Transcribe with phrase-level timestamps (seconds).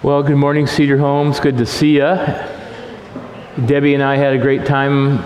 [0.00, 1.40] Well, good morning, Cedar Homes.
[1.40, 2.16] Good to see you.
[3.66, 5.24] Debbie and I had a great time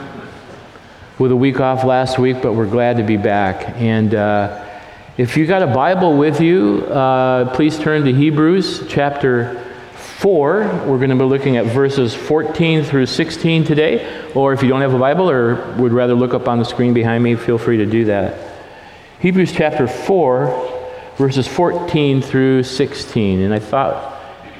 [1.18, 3.68] with a week off last week, but we're glad to be back.
[3.76, 4.66] And uh,
[5.18, 9.62] if you got a Bible with you, uh, please turn to Hebrews chapter
[9.92, 10.60] 4.
[10.86, 14.32] We're going to be looking at verses 14 through 16 today.
[14.34, 16.94] Or if you don't have a Bible or would rather look up on the screen
[16.94, 18.54] behind me, feel free to do that.
[19.20, 23.42] Hebrews chapter 4, verses 14 through 16.
[23.42, 24.11] And I thought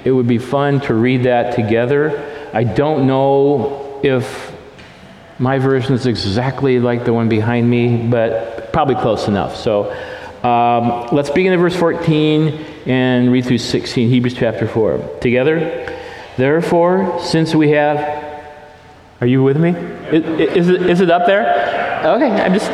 [0.04, 2.50] it would be fun to read that together.
[2.52, 4.52] I don't know if
[5.38, 9.56] my version is exactly like the one behind me, but probably close enough.
[9.56, 9.90] So
[10.42, 12.48] um, let's begin at verse 14
[12.86, 15.18] and read through 16, Hebrews chapter 4.
[15.20, 15.98] Together,
[16.36, 18.30] therefore, since we have.
[19.20, 19.70] Are you with me?
[19.70, 20.24] Is,
[20.56, 21.42] is, it, is it up there?
[22.04, 22.68] Okay, I just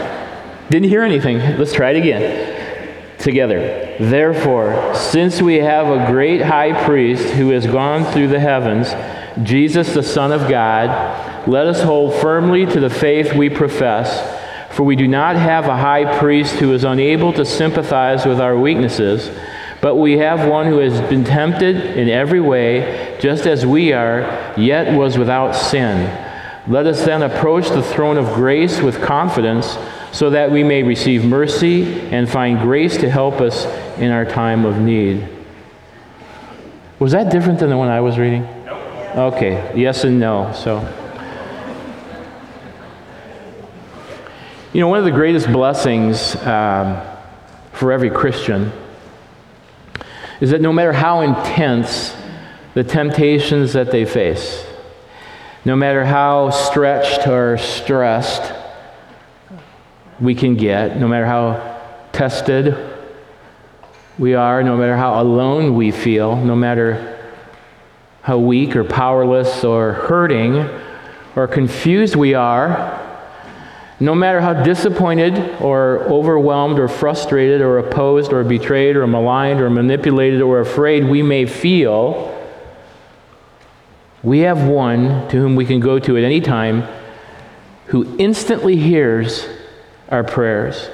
[0.71, 1.39] didn't hear anything.
[1.59, 3.19] Let's try it again.
[3.19, 3.88] Together.
[3.99, 8.95] Therefore, since we have a great high priest who has gone through the heavens,
[9.43, 14.37] Jesus, the Son of God, let us hold firmly to the faith we profess.
[14.75, 18.57] For we do not have a high priest who is unable to sympathize with our
[18.57, 19.37] weaknesses,
[19.81, 24.55] but we have one who has been tempted in every way, just as we are,
[24.57, 26.07] yet was without sin.
[26.69, 29.77] Let us then approach the throne of grace with confidence,
[30.13, 33.67] so that we may receive mercy and find grace to help us
[33.99, 35.29] in our time of need.
[36.99, 38.45] Was that different than the one I was reading?
[38.45, 40.53] Okay, yes and no.
[40.53, 40.79] So.
[44.73, 47.01] You know, one of the greatest blessings um,
[47.73, 48.71] for every Christian
[50.41, 52.15] is that no matter how intense
[52.75, 54.65] the temptations that they face,
[55.65, 58.53] no matter how stretched or stressed
[60.21, 61.81] we can get, no matter how
[62.13, 62.77] tested
[64.19, 67.17] we are, no matter how alone we feel, no matter
[68.23, 70.69] how weak or powerless or hurting
[71.37, 73.05] or confused we are,
[74.01, 79.71] no matter how disappointed or overwhelmed or frustrated or opposed or betrayed or maligned or
[79.71, 82.35] manipulated or afraid we may feel,
[84.23, 86.87] we have one to whom we can go to at any time
[87.87, 89.49] who instantly hears
[90.11, 90.91] our prayers,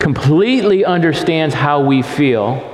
[0.00, 2.66] completely understands how we feel,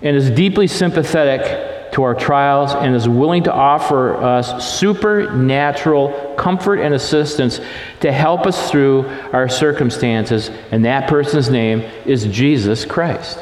[0.00, 6.80] and is deeply sympathetic to our trials and is willing to offer us supernatural comfort
[6.80, 7.60] and assistance
[8.00, 10.50] to help us through our circumstances.
[10.70, 13.38] And that person's name is Jesus Christ.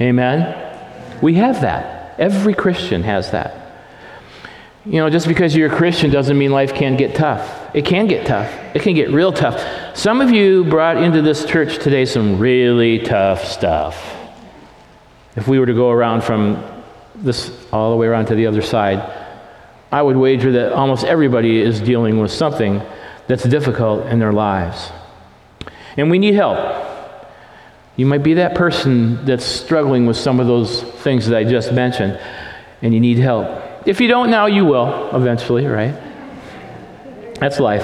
[0.00, 1.20] Amen?
[1.20, 2.18] We have that.
[2.18, 3.63] Every Christian has that.
[4.86, 7.74] You know, just because you're a Christian doesn't mean life can't get tough.
[7.74, 8.52] It can get tough.
[8.74, 9.96] It can get real tough.
[9.96, 14.14] Some of you brought into this church today some really tough stuff.
[15.36, 16.62] If we were to go around from
[17.14, 19.10] this all the way around to the other side,
[19.90, 22.82] I would wager that almost everybody is dealing with something
[23.26, 24.92] that's difficult in their lives.
[25.96, 26.58] And we need help.
[27.96, 31.72] You might be that person that's struggling with some of those things that I just
[31.72, 32.20] mentioned,
[32.82, 33.63] and you need help.
[33.86, 35.94] If you don't now, you will eventually, right?
[37.40, 37.82] That's life.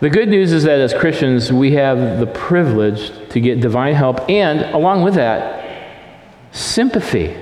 [0.00, 4.28] The good news is that as Christians, we have the privilege to get divine help
[4.30, 5.64] and, along with that,
[6.52, 7.36] sympathy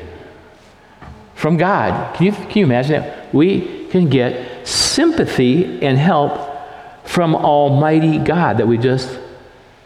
[1.35, 2.15] from God.
[2.17, 3.35] Can you, can you imagine that?
[3.35, 6.57] We can get sympathy and help
[7.05, 9.19] from Almighty God that we just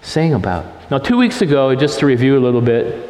[0.01, 0.91] sang about.
[0.91, 3.10] Now, two weeks ago, just to review a little bit,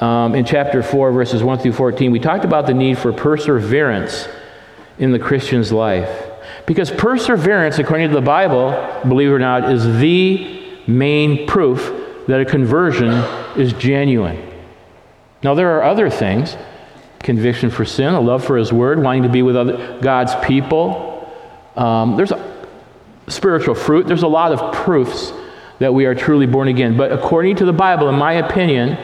[0.00, 4.26] um, in chapter 4, verses 1 through 14, we talked about the need for perseverance
[4.98, 6.26] in the Christian's life.
[6.66, 8.70] Because perseverance, according to the Bible,
[9.06, 11.92] believe it or not, is the main proof
[12.28, 13.10] that a conversion
[13.60, 14.50] is genuine.
[15.42, 16.56] Now, there are other things
[17.18, 21.30] conviction for sin, a love for His Word, wanting to be with other, God's people.
[21.76, 22.56] Um, there's a
[23.28, 24.06] spiritual fruit.
[24.06, 25.32] There's a lot of proofs
[25.78, 26.96] that we are truly born again.
[26.96, 28.96] But according to the Bible, in my opinion,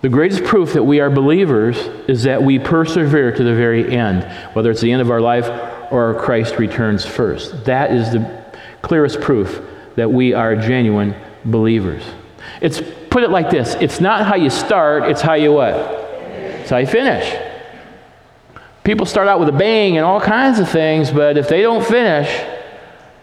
[0.00, 1.76] the greatest proof that we are believers
[2.08, 4.24] is that we persevere to the very end,
[4.54, 5.48] whether it's the end of our life
[5.90, 7.64] or Christ returns first.
[7.64, 8.44] That is the
[8.82, 9.60] clearest proof
[9.96, 12.04] that we are genuine believers.
[12.60, 12.80] It's
[13.10, 15.74] put it like this it's not how you start, it's how you what?
[15.74, 17.34] It's how you finish.
[18.84, 21.84] People start out with a bang and all kinds of things, but if they don't
[21.84, 22.28] finish,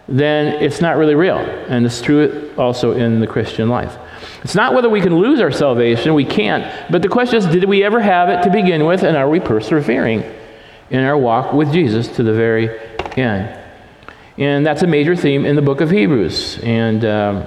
[0.08, 1.38] then it's not really real.
[1.38, 3.98] And it's true also in the Christian life.
[4.44, 6.92] It's not whether we can lose our salvation, we can't.
[6.92, 9.40] But the question is, did we ever have it to begin with, and are we
[9.40, 10.24] persevering
[10.90, 12.70] in our walk with Jesus to the very
[13.18, 13.62] end?
[14.38, 16.60] And that's a major theme in the book of Hebrews.
[16.62, 17.46] And um,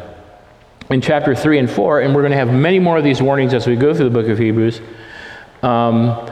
[0.91, 3.53] in chapter 3 and 4, and we're going to have many more of these warnings
[3.53, 4.81] as we go through the book of Hebrews.
[5.63, 6.31] um,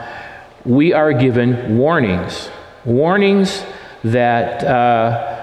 [0.65, 2.49] we are given warnings.
[2.83, 3.63] Warnings
[4.03, 5.36] that uh,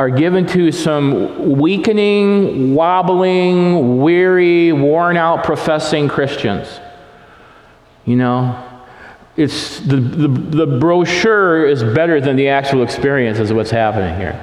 [0.00, 6.80] are given to some weakening, wobbling, weary, worn out professing Christians.
[8.06, 8.80] You know,
[9.36, 14.40] it's the, the, the brochure is better than the actual experience, is what's happening here.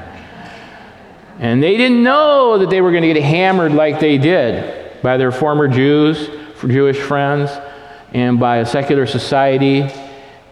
[1.40, 5.18] And they didn't know that they were going to get hammered like they did by
[5.18, 6.30] their former Jews,
[6.68, 7.50] Jewish friends,
[8.14, 9.90] and by a secular society.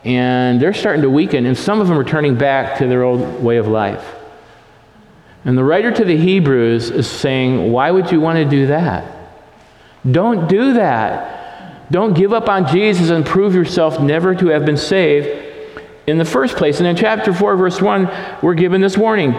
[0.03, 3.43] And they're starting to weaken, and some of them are turning back to their old
[3.43, 4.14] way of life.
[5.45, 9.15] And the writer to the Hebrews is saying, Why would you want to do that?
[10.09, 11.91] Don't do that.
[11.91, 15.43] Don't give up on Jesus and prove yourself never to have been saved
[16.07, 16.79] in the first place.
[16.79, 19.33] And in chapter 4, verse 1, we're given this warning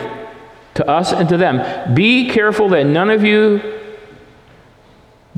[0.74, 1.94] to us and to them.
[1.94, 3.80] Be careful that none of you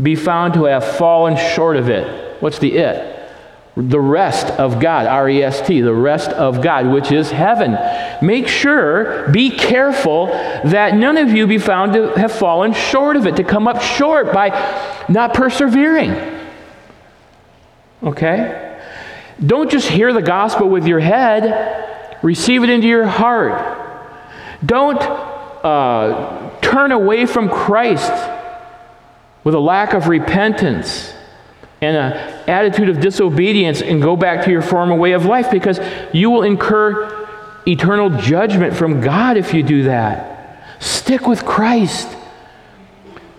[0.00, 2.40] be found to have fallen short of it.
[2.42, 3.17] What's the it?
[3.78, 7.78] The rest of God, R E S T, the rest of God, which is heaven.
[8.20, 13.24] Make sure, be careful that none of you be found to have fallen short of
[13.28, 14.48] it, to come up short by
[15.08, 16.10] not persevering.
[18.02, 18.80] Okay?
[19.46, 24.18] Don't just hear the gospel with your head, receive it into your heart.
[24.66, 28.12] Don't uh, turn away from Christ
[29.44, 31.14] with a lack of repentance
[31.80, 32.12] and an
[32.48, 35.78] attitude of disobedience and go back to your former way of life because
[36.12, 37.28] you will incur
[37.66, 40.82] eternal judgment from God if you do that.
[40.82, 42.16] Stick with Christ.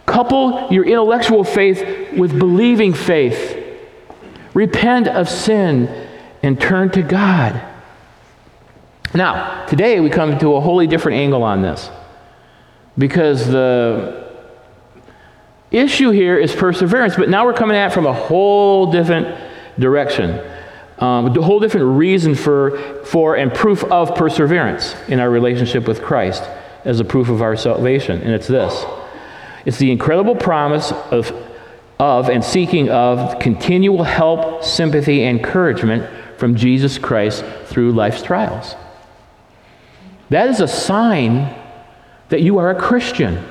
[0.06, 3.58] Couple your intellectual faith with believing faith.
[4.54, 6.08] Repent of sin
[6.42, 7.62] and turn to God.
[9.14, 11.90] Now, today we come to a wholly different angle on this
[12.98, 14.29] because the
[15.72, 19.38] issue here is perseverance, but now we're coming at from a whole different
[19.78, 20.40] direction.
[21.00, 26.02] Um, a whole different reason for, for and proof of perseverance in our relationship with
[26.02, 26.44] Christ
[26.84, 28.22] as a proof of our salvation.
[28.22, 28.86] And it's this
[29.66, 31.32] it's the incredible promise of,
[32.00, 38.76] of and seeking of continual help, sympathy, encouragement from Jesus Christ through life's trials.
[40.30, 41.56] That is a sign
[42.30, 43.44] that you are a Christian.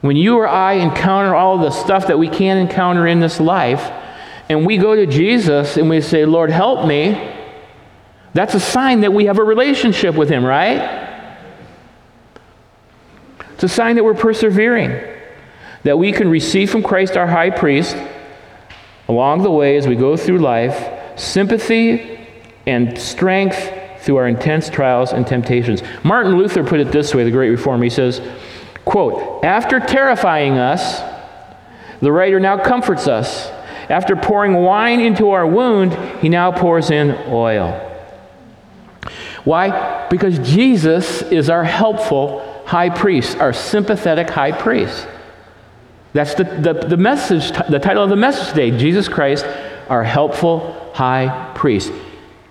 [0.00, 3.80] When you or I encounter all the stuff that we can encounter in this life,
[4.48, 7.36] and we go to Jesus and we say, Lord, help me,
[8.32, 11.08] that's a sign that we have a relationship with Him, right?
[13.52, 15.06] It's a sign that we're persevering,
[15.82, 17.96] that we can receive from Christ our high priest
[19.08, 22.26] along the way as we go through life sympathy
[22.66, 25.82] and strength through our intense trials and temptations.
[26.02, 27.84] Martin Luther put it this way, the great reformer.
[27.84, 28.20] He says,
[28.84, 31.02] quote, After terrifying us,
[32.00, 33.50] the writer now comforts us.
[33.88, 37.86] After pouring wine into our wound, he now pours in oil.
[39.44, 40.06] Why?
[40.08, 45.08] Because Jesus is our helpful high priest, our sympathetic high priest.
[46.12, 49.44] That's the, the, the message, the title of the message today Jesus Christ,
[49.88, 51.92] our helpful high priest.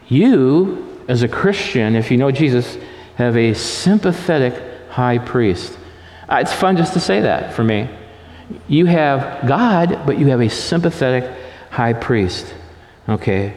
[0.08, 2.78] You as a Christian, if you know Jesus,
[3.16, 5.79] have a sympathetic high priest.
[6.30, 7.90] Uh, it's fun just to say that for me.
[8.68, 11.30] You have God, but you have a sympathetic
[11.72, 12.54] high priest.
[13.08, 13.56] Okay?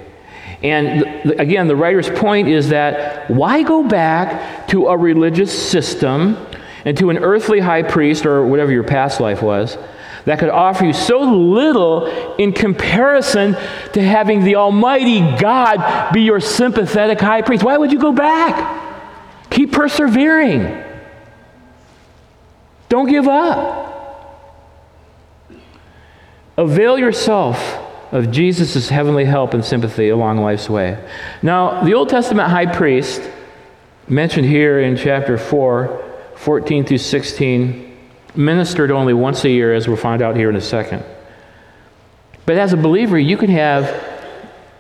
[0.62, 6.37] And th- again, the writer's point is that why go back to a religious system
[6.85, 9.76] and to an earthly high priest or whatever your past life was
[10.25, 13.57] that could offer you so little in comparison
[13.93, 17.64] to having the Almighty God be your sympathetic high priest.
[17.64, 19.50] Why would you go back?
[19.50, 20.91] Keep persevering.
[22.92, 24.44] Don't give up.
[26.58, 27.58] Avail yourself
[28.12, 31.02] of Jesus' heavenly help and sympathy along life's way.
[31.40, 33.22] Now, the Old Testament high priest,
[34.08, 36.04] mentioned here in chapter 4,
[36.37, 37.96] 14 through 16,
[38.34, 41.02] ministered only once a year, as we'll find out here in a second.
[42.44, 44.04] But as a believer, you can have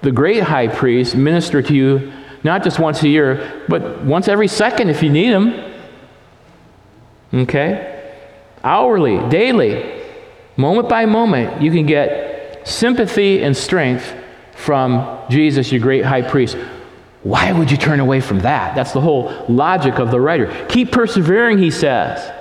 [0.02, 2.12] the great high priest minister to you
[2.44, 5.74] not just once a year, but once every second if you need him.
[7.32, 7.88] Okay?
[8.64, 10.02] Hourly, daily,
[10.56, 14.14] moment by moment, you can get sympathy and strength
[14.54, 16.56] from Jesus, your great high priest.
[17.22, 18.74] Why would you turn away from that?
[18.74, 20.66] That's the whole logic of the writer.
[20.68, 22.32] Keep persevering, he says.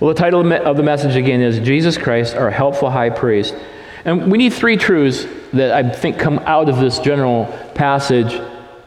[0.00, 3.54] Well, the title of the message again is Jesus Christ, our helpful high priest.
[4.04, 8.32] And we need three truths that I think come out of this general passage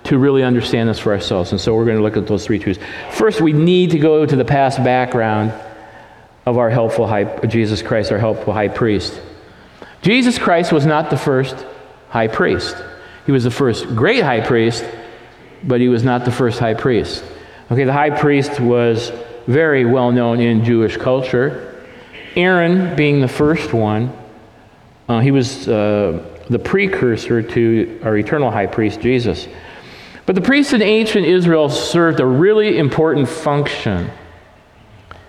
[0.05, 1.51] to really understand this for ourselves.
[1.51, 2.79] And so we're going to look at those three truths.
[3.11, 5.53] First, we need to go to the past background
[6.45, 9.19] of our helpful high, Jesus Christ, our helpful high priest.
[10.01, 11.65] Jesus Christ was not the first
[12.09, 12.75] high priest.
[13.25, 14.85] He was the first great high priest,
[15.63, 17.23] but he was not the first high priest.
[17.71, 19.11] Okay, the high priest was
[19.47, 21.83] very well known in Jewish culture.
[22.35, 24.15] Aaron being the first one,
[25.09, 29.47] uh, he was uh, the precursor to our eternal high priest, Jesus.
[30.25, 34.09] But the priests in ancient Israel served a really important function.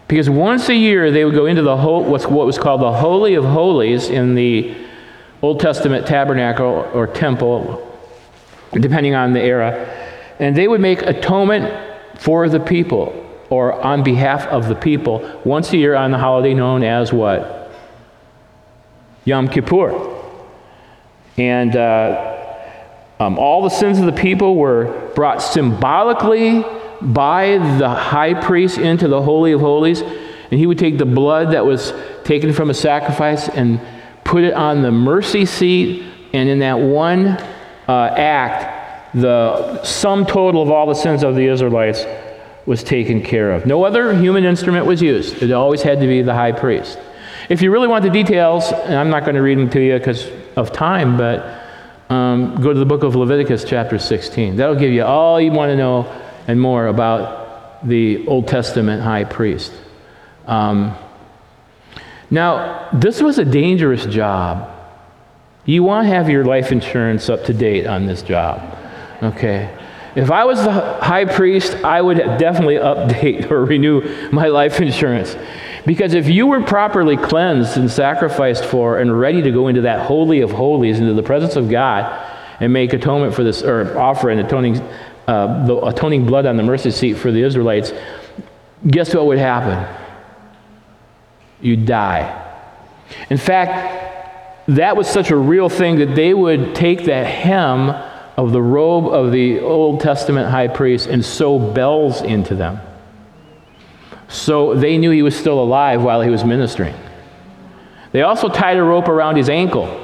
[0.09, 3.35] Because once a year they would go into the what's what was called the Holy
[3.35, 4.75] of Holies in the
[5.43, 7.83] Old Testament tabernacle or temple,
[8.73, 9.73] depending on the era,
[10.39, 11.73] and they would make atonement
[12.19, 16.55] for the people or on behalf of the people once a year on the holiday
[16.55, 17.71] known as what?
[19.25, 20.15] Yom Kippur.
[21.37, 22.36] And uh,
[23.19, 26.65] um, all the sins of the people were brought symbolically
[27.01, 31.53] by the high priest into the Holy of Holies, and he would take the blood
[31.53, 31.93] that was
[32.25, 33.81] taken from a sacrifice and
[34.25, 37.29] put it on the mercy seat, and in that one
[37.89, 42.05] uh, act, the sum total of all the sins of the Israelites
[42.67, 43.65] was taken care of.
[43.65, 45.43] No other human instrument was used.
[45.43, 46.99] It always had to be the high priest.
[47.49, 49.99] If you really want the details, and I'm not going to read them to you
[49.99, 51.66] because of time, but
[52.09, 54.57] um, go to the book of Leviticus, chapter 16.
[54.57, 56.05] That'll give you all you want to know
[56.47, 59.73] and more about the Old Testament high priest.
[60.47, 60.97] Um,
[62.31, 64.73] now, this was a dangerous job.
[65.65, 68.77] You want to have your life insurance up to date on this job.
[69.23, 69.77] Okay.
[70.15, 75.37] If I was the high priest, I would definitely update or renew my life insurance.
[75.87, 80.05] Because if you were properly cleansed and sacrificed for and ready to go into that
[80.05, 82.25] holy of holies, into the presence of God,
[82.59, 84.81] and make atonement for this, or offer an atoning,
[85.29, 87.93] uh, the atoning blood on the mercy seat for the Israelites,
[88.87, 89.97] guess what would happen?
[91.61, 92.43] You'd die.
[93.31, 97.91] In fact, that was such a real thing that they would take that hem
[98.37, 102.81] of the robe of the Old Testament high priest and sew bells into them.
[104.29, 106.95] So they knew he was still alive while he was ministering.
[108.13, 110.03] They also tied a rope around his ankle.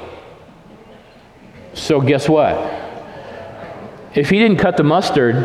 [1.73, 2.55] So guess what?
[4.15, 5.35] If he didn't cut the mustard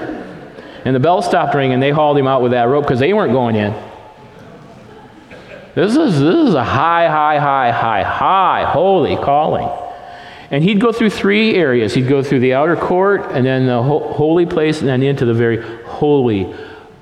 [0.84, 3.32] and the bell stopped ringing, they hauled him out with that rope because they weren't
[3.32, 3.72] going in.
[5.74, 9.68] This is, this is a high, high, high, high, high, holy calling.
[10.50, 11.94] And he'd go through three areas.
[11.94, 15.24] He'd go through the outer court, and then the ho- holy place, and then into
[15.24, 16.52] the very holy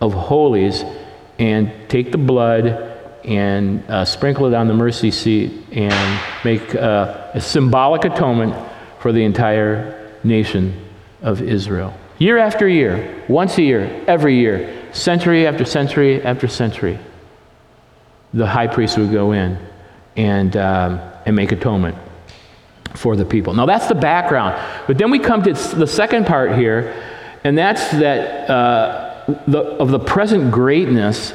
[0.00, 0.84] of holies,
[1.38, 2.92] and take the blood
[3.24, 8.54] and uh, sprinkle it on the mercy seat and make uh, a symbolic atonement
[9.00, 10.84] for the entire nation
[11.22, 11.92] of Israel.
[12.18, 16.98] Year after year, once a year, every year, century after century after century,
[18.32, 19.58] the high priest would go in
[20.16, 21.96] and, um, and make atonement
[22.94, 23.52] for the people.
[23.52, 24.58] Now, that's the background.
[24.86, 26.94] But then we come to the second part here,
[27.44, 31.32] and that's that uh, the, of the present greatness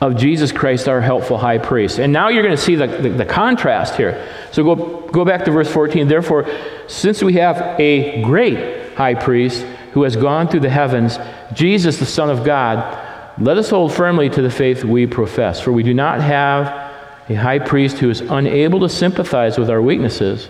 [0.00, 1.98] of Jesus Christ, our helpful high priest.
[1.98, 4.26] And now you're going to see the, the, the, contrast here.
[4.50, 6.08] So go, go back to verse 14.
[6.08, 6.46] Therefore,
[6.88, 11.18] since we have a great high priest who has gone through the heavens,
[11.52, 15.60] Jesus, the Son of God, let us hold firmly to the faith we profess.
[15.60, 16.66] For we do not have
[17.28, 20.48] a high priest who is unable to sympathize with our weaknesses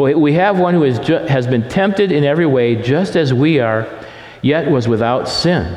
[0.00, 3.60] but we have one who ju- has been tempted in every way, just as we
[3.60, 3.86] are,
[4.40, 5.76] yet was without sin.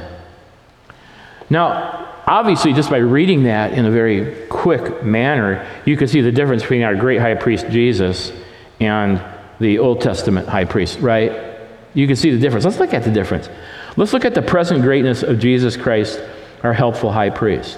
[1.53, 6.31] Now, obviously, just by reading that in a very quick manner, you can see the
[6.31, 8.33] difference between our great high priest Jesus
[8.79, 9.23] and
[9.59, 11.59] the Old Testament high priest, right?
[11.93, 12.65] You can see the difference.
[12.65, 13.49] Let's look at the difference.
[13.97, 16.19] Let's look at the present greatness of Jesus Christ,
[16.63, 17.77] our helpful high priest.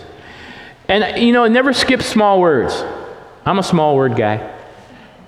[0.88, 2.82] And, you know, never skip small words.
[3.46, 4.58] I'm a small word guy.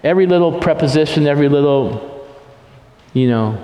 [0.05, 2.25] Every little preposition, every little,
[3.11, 3.61] you know,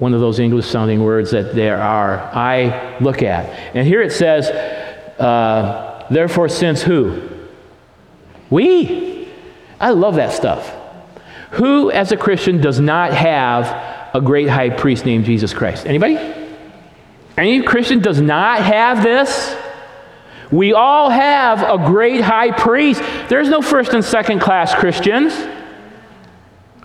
[0.00, 3.46] one of those English sounding words that there are, I look at.
[3.74, 4.48] And here it says,
[5.20, 7.28] uh, therefore, since who?
[8.48, 9.28] We.
[9.78, 10.74] I love that stuff.
[11.52, 15.86] Who, as a Christian, does not have a great high priest named Jesus Christ?
[15.86, 16.16] Anybody?
[17.36, 19.54] Any Christian does not have this?
[20.50, 23.02] We all have a great high priest.
[23.28, 25.34] There's no first and second class Christians.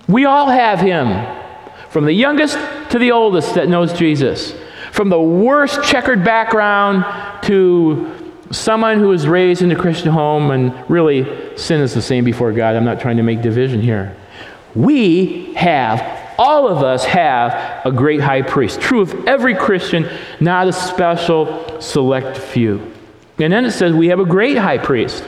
[0.07, 1.07] We all have him,
[1.95, 2.57] from the youngest
[2.89, 4.53] to the oldest that knows Jesus,
[4.91, 7.05] from the worst checkered background
[7.43, 12.25] to someone who was raised in a Christian home, and really, sin is the same
[12.25, 12.75] before God.
[12.75, 14.13] I'm not trying to make division here.
[14.75, 18.81] We have, all of us have a great high priest.
[18.81, 20.05] True of every Christian,
[20.41, 22.91] not a special select few.
[23.39, 25.25] And then it says we have a great high priest.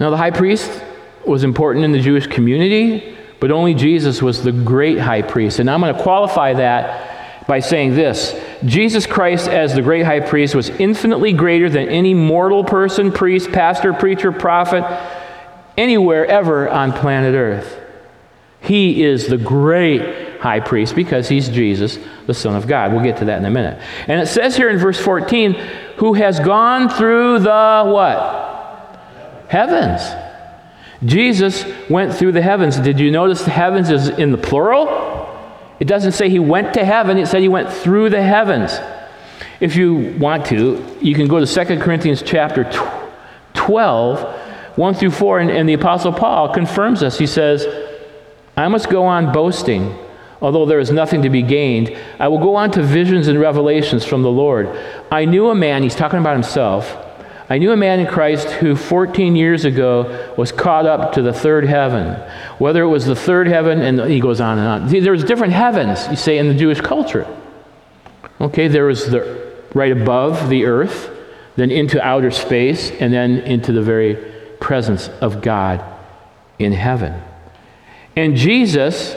[0.00, 0.82] Now, the high priest
[1.24, 5.58] was important in the Jewish community, but only Jesus was the great high priest.
[5.58, 10.20] And I'm going to qualify that by saying this Jesus Christ, as the great high
[10.20, 14.84] priest, was infinitely greater than any mortal person, priest, pastor, preacher, prophet,
[15.76, 17.80] anywhere ever on planet Earth.
[18.60, 22.92] He is the great high priest because he's Jesus, the Son of God.
[22.92, 23.80] We'll get to that in a minute.
[24.08, 25.52] And it says here in verse 14,
[25.98, 29.46] who has gone through the what?
[29.48, 30.25] Heavens.
[31.04, 32.78] Jesus went through the heavens.
[32.78, 35.26] Did you notice the heavens is in the plural?
[35.78, 38.78] It doesn't say he went to heaven, it said he went through the heavens.
[39.60, 42.64] If you want to, you can go to 2 Corinthians chapter
[43.54, 47.18] 12, 1 through 4, and, and the Apostle Paul confirms this.
[47.18, 47.66] He says,
[48.56, 49.94] I must go on boasting,
[50.40, 51.94] although there is nothing to be gained.
[52.18, 54.68] I will go on to visions and revelations from the Lord.
[55.10, 57.05] I knew a man, he's talking about himself.
[57.48, 61.32] I knew a man in Christ who 14 years ago was caught up to the
[61.32, 62.14] third heaven.
[62.58, 64.88] Whether it was the third heaven, and he goes on and on.
[64.88, 67.26] There's different heavens, you say, in the Jewish culture.
[68.40, 71.10] Okay, there was the right above the earth,
[71.54, 74.16] then into outer space, and then into the very
[74.58, 75.84] presence of God
[76.58, 77.22] in heaven.
[78.16, 79.14] And Jesus,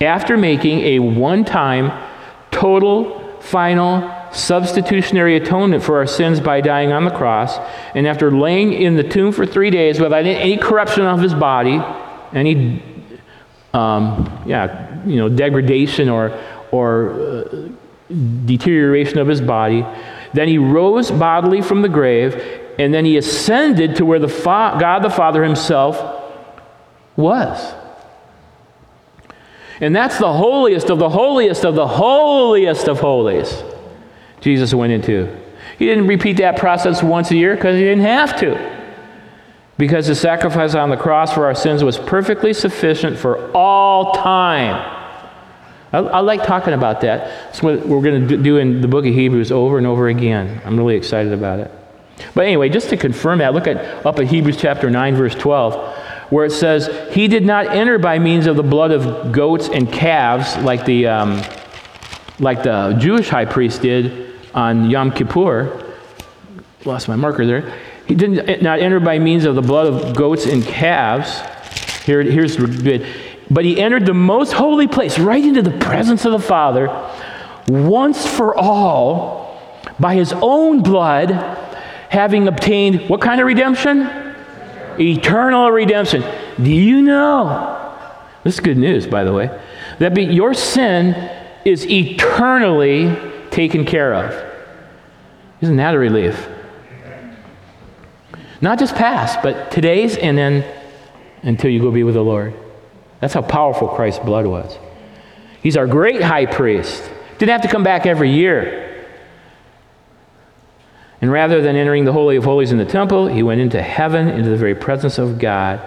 [0.00, 1.90] after making a one time,
[2.50, 7.58] total, final, substitutionary atonement for our sins by dying on the cross,
[7.94, 11.80] and after laying in the tomb for three days without any corruption of his body,
[12.32, 12.82] any
[13.72, 16.38] um, yeah, you know, degradation or,
[16.70, 17.68] or uh,
[18.44, 19.84] deterioration of his body,
[20.32, 22.34] then he rose bodily from the grave,
[22.78, 26.22] and then he ascended to where the Fa- God the Father himself
[27.16, 27.74] was.
[29.80, 33.62] And that's the holiest of the holiest of the holiest of holies
[34.40, 35.28] Jesus went into.
[35.78, 38.80] He didn't repeat that process once a year because he didn't have to.
[39.78, 44.74] Because the sacrifice on the cross for our sins was perfectly sufficient for all time.
[45.92, 47.48] I, I like talking about that.
[47.48, 50.60] It's what we're going to do in the book of Hebrews over and over again.
[50.64, 51.70] I'm really excited about it.
[52.34, 55.96] But anyway, just to confirm that, look at up at Hebrews chapter 9, verse 12
[56.30, 59.92] where it says, He did not enter by means of the blood of goats and
[59.92, 61.42] calves like the, um,
[62.38, 65.94] like the Jewish high priest did on Yom Kippur.
[66.84, 67.72] Lost my marker there.
[68.06, 71.40] He did not enter by means of the blood of goats and calves.
[72.04, 73.06] Here, here's bit.
[73.50, 76.88] But he entered the most holy place, right into the presence of the Father,
[77.68, 79.60] once for all,
[79.98, 81.30] by his own blood,
[82.08, 84.30] having obtained what kind of redemption?
[85.00, 86.22] eternal redemption.
[86.62, 87.76] Do you know?
[88.44, 89.60] This is good news, by the way.
[89.98, 91.14] That be, your sin
[91.64, 93.06] is eternally
[93.60, 94.32] taken care of.
[95.60, 96.48] Isn't that a relief?
[98.62, 100.64] Not just past, but today's and then
[101.42, 102.54] until you go be with the Lord.
[103.20, 104.78] That's how powerful Christ's blood was.
[105.62, 107.10] He's our great high priest.
[107.36, 109.06] Didn't have to come back every year.
[111.20, 114.28] And rather than entering the Holy of Holies in the temple, he went into heaven,
[114.28, 115.82] into the very presence of God,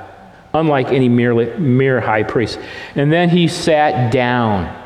[0.54, 2.60] unlike any mere, mere high priest.
[2.94, 4.83] And then he sat down.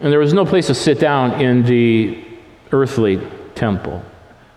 [0.00, 2.24] And there was no place to sit down in the
[2.70, 3.20] earthly
[3.54, 4.02] temple,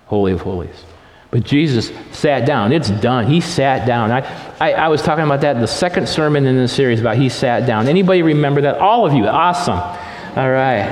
[0.06, 0.86] Holy of Holies.
[1.32, 2.74] But Jesus sat down.
[2.74, 3.26] It's done.
[3.26, 4.12] He sat down.
[4.12, 4.20] I,
[4.60, 7.30] I, I, was talking about that in the second sermon in this series about he
[7.30, 7.88] sat down.
[7.88, 8.80] Anybody remember that?
[8.80, 9.26] All of you.
[9.26, 9.78] Awesome.
[9.78, 10.90] All right.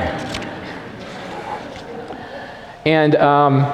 [2.85, 3.65] And um,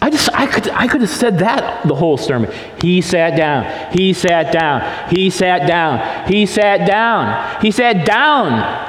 [0.00, 2.52] I just, I could, I could have said that the whole sermon.
[2.80, 3.92] He sat down.
[3.92, 5.10] He sat down.
[5.12, 6.32] He sat down.
[6.32, 7.60] He sat down.
[7.60, 8.85] He sat down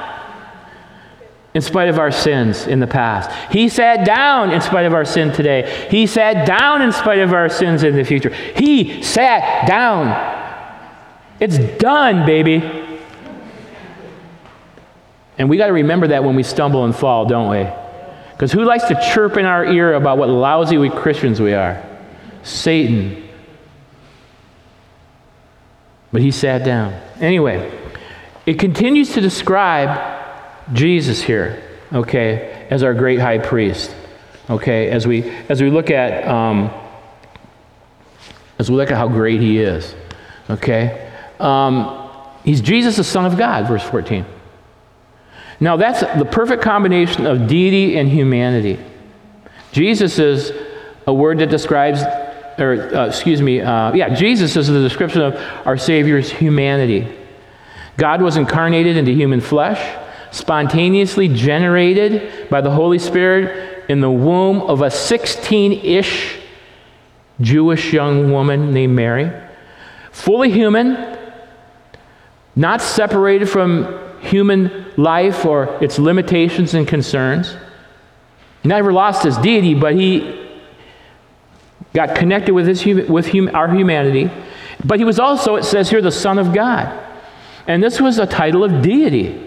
[1.57, 3.31] in spite of our sins in the past.
[3.51, 5.87] He sat down in spite of our sin today.
[5.89, 8.29] He sat down in spite of our sins in the future.
[8.29, 10.05] He sat down.
[11.39, 12.57] It's done, baby.
[15.39, 17.67] And we got to remember that when we stumble and fall, don't we?
[18.33, 21.83] Because who likes to chirp in our ear about what lousy we Christians we are?
[22.43, 23.27] Satan.
[26.11, 26.93] But he sat down.
[27.19, 27.71] Anyway,
[28.45, 30.16] it continues to describe
[30.73, 31.61] Jesus here,
[31.93, 33.95] okay, as our great high priest.
[34.49, 36.71] Okay, as we as we look at um,
[38.59, 39.93] as we look at how great he is.
[40.49, 42.09] Okay, um,
[42.43, 44.25] he's Jesus, the Son of God, verse fourteen.
[45.59, 48.79] Now, that's the perfect combination of deity and humanity.
[49.71, 50.51] Jesus is
[51.07, 52.03] a word that describes,
[52.59, 57.07] or uh, excuse me, uh, yeah, Jesus is the description of our Savior's humanity.
[57.97, 59.79] God was incarnated into human flesh,
[60.37, 66.37] spontaneously generated by the Holy Spirit in the womb of a 16 ish
[67.41, 69.31] Jewish young woman named Mary.
[70.11, 71.15] fully human,
[72.55, 77.55] not separated from human life or its limitations and concerns.
[78.63, 80.47] He never lost his deity, but he
[81.93, 84.31] got connected with, his, with hum, our humanity.
[84.83, 87.03] But he was also, it says here, the Son of God.
[87.67, 89.46] And this was a title of deity.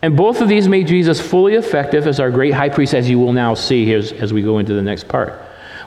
[0.00, 3.18] And both of these made Jesus fully effective as our great high priest, as you
[3.18, 5.32] will now see as, as we go into the next part.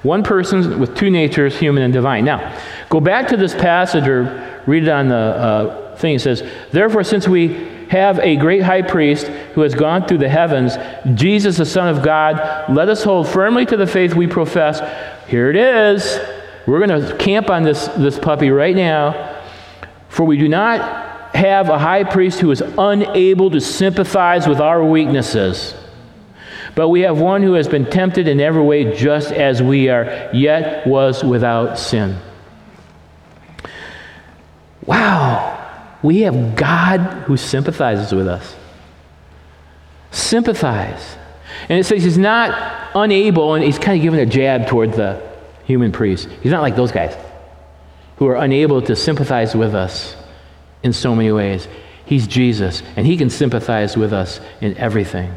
[0.03, 2.25] One person with two natures, human and divine.
[2.25, 2.57] Now,
[2.89, 6.15] go back to this passage or read it on the uh, thing.
[6.15, 10.29] It says, Therefore, since we have a great high priest who has gone through the
[10.29, 10.75] heavens,
[11.17, 14.79] Jesus, the Son of God, let us hold firmly to the faith we profess.
[15.29, 16.19] Here it is.
[16.65, 19.39] We're going to camp on this, this puppy right now.
[20.09, 21.00] For we do not
[21.33, 25.73] have a high priest who is unable to sympathize with our weaknesses.
[26.75, 30.29] But we have one who has been tempted in every way just as we are,
[30.33, 32.17] yet was without sin.
[34.85, 38.55] Wow, we have God who sympathizes with us.
[40.11, 41.17] Sympathize.
[41.69, 45.21] And it says he's not unable, and he's kind of giving a jab toward the
[45.65, 46.27] human priest.
[46.41, 47.15] He's not like those guys
[48.17, 50.15] who are unable to sympathize with us
[50.83, 51.67] in so many ways.
[52.05, 55.33] He's Jesus, and he can sympathize with us in everything.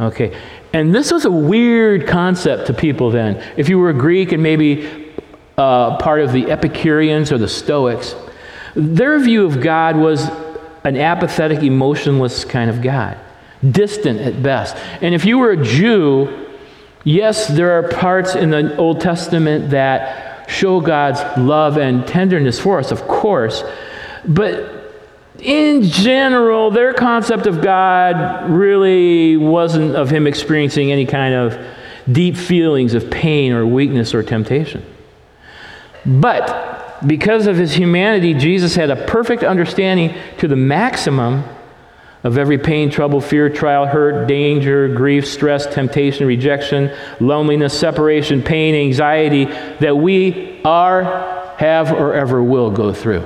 [0.00, 0.36] Okay,
[0.72, 3.36] and this was a weird concept to people then.
[3.56, 5.12] If you were a Greek and maybe
[5.58, 8.14] uh, part of the Epicureans or the Stoics,
[8.74, 10.28] their view of God was
[10.84, 13.18] an apathetic, emotionless kind of God,
[13.70, 14.76] distant at best.
[15.02, 16.46] And if you were a Jew,
[17.04, 22.78] yes, there are parts in the Old Testament that show God's love and tenderness for
[22.78, 23.62] us, of course.
[24.26, 24.80] But
[25.38, 31.58] in general, their concept of God really wasn't of Him experiencing any kind of
[32.10, 34.84] deep feelings of pain or weakness or temptation.
[36.04, 41.44] But because of His humanity, Jesus had a perfect understanding to the maximum
[42.22, 48.74] of every pain, trouble, fear, trial, hurt, danger, grief, stress, temptation, rejection, loneliness, separation, pain,
[48.74, 53.24] anxiety that we are, have, or ever will go through.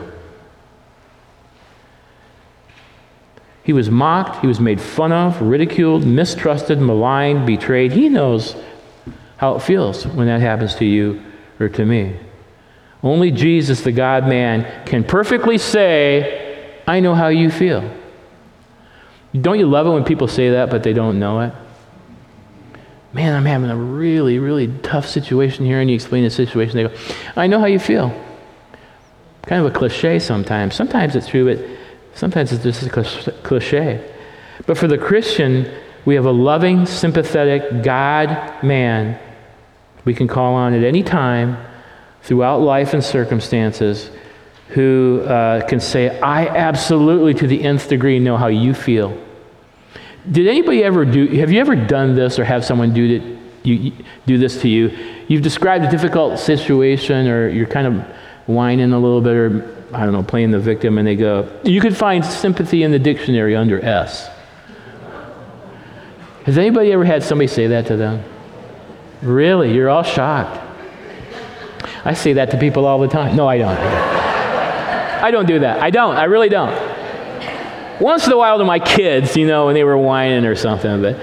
[3.64, 7.92] He was mocked, he was made fun of, ridiculed, mistrusted, maligned, betrayed.
[7.92, 8.54] He knows
[9.38, 11.22] how it feels when that happens to you
[11.58, 12.16] or to me.
[13.02, 17.90] Only Jesus, the God man, can perfectly say, I know how you feel.
[19.38, 21.52] Don't you love it when people say that, but they don't know it?
[23.14, 26.76] Man, I'm having a really, really tough situation here, and you explain the situation.
[26.76, 26.94] They go,
[27.34, 28.08] I know how you feel.
[29.42, 30.74] Kind of a cliche sometimes.
[30.74, 31.64] Sometimes it's true, but
[32.14, 34.10] Sometimes it's just a cliche.
[34.66, 35.70] But for the Christian,
[36.04, 39.18] we have a loving, sympathetic God man
[40.04, 41.56] we can call on at any time
[42.22, 44.10] throughout life and circumstances
[44.68, 49.18] who uh, can say, I absolutely, to the nth degree, know how you feel.
[50.30, 53.92] Did anybody ever do, have you ever done this or have someone do, it, you,
[54.26, 54.88] do this to you?
[55.28, 58.02] You've described a difficult situation or you're kind of
[58.46, 61.80] whining a little bit or I don't know, playing the victim, and they go, you
[61.80, 64.28] could find sympathy in the dictionary under S.
[66.44, 68.22] Has anybody ever had somebody say that to them?
[69.22, 69.72] Really?
[69.72, 70.60] You're all shocked.
[72.04, 73.34] I say that to people all the time.
[73.36, 73.78] No, I don't.
[73.78, 75.80] I don't do that.
[75.80, 76.16] I don't.
[76.16, 76.74] I really don't.
[78.00, 81.00] Once in a while to my kids, you know, when they were whining or something,
[81.00, 81.18] but.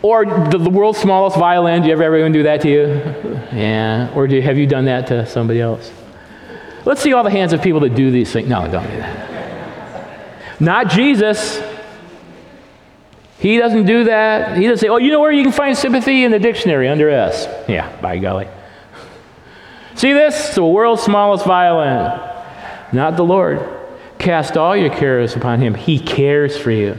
[0.00, 1.82] Or the, the world's smallest violin.
[1.82, 2.86] Do you ever ever do that to you?
[3.52, 4.12] Yeah.
[4.14, 5.92] Or do, have you done that to somebody else?
[6.88, 8.48] Let's see all the hands of people that do these things.
[8.48, 10.58] No, don't do that.
[10.58, 11.60] Not Jesus.
[13.38, 14.56] He doesn't do that.
[14.56, 17.10] He doesn't say, oh, you know where you can find sympathy in the dictionary under
[17.10, 17.46] S.
[17.68, 18.48] Yeah, by golly.
[19.96, 20.54] See this?
[20.54, 22.18] The world's smallest violin.
[22.94, 23.60] Not the Lord.
[24.18, 25.74] Cast all your cares upon him.
[25.74, 26.98] He cares for you.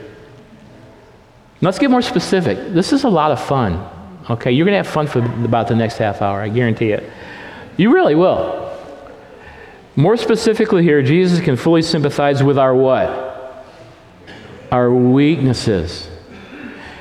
[1.62, 2.76] Let's get more specific.
[2.76, 3.90] This is a lot of fun.
[4.30, 7.12] Okay, you're going to have fun for about the next half hour, I guarantee it.
[7.76, 8.69] You really will.
[9.96, 13.66] More specifically here, Jesus can fully sympathize with our what?
[14.72, 16.10] Our weaknesses.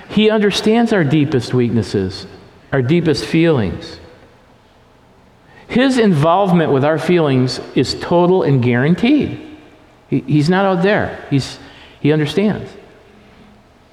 [0.08, 2.26] He understands our deepest weaknesses,
[2.72, 4.00] our deepest feelings.
[5.68, 9.58] His involvement with our feelings is total and guaranteed.
[10.08, 11.58] He, he's not out there, he's,
[12.00, 12.72] he understands.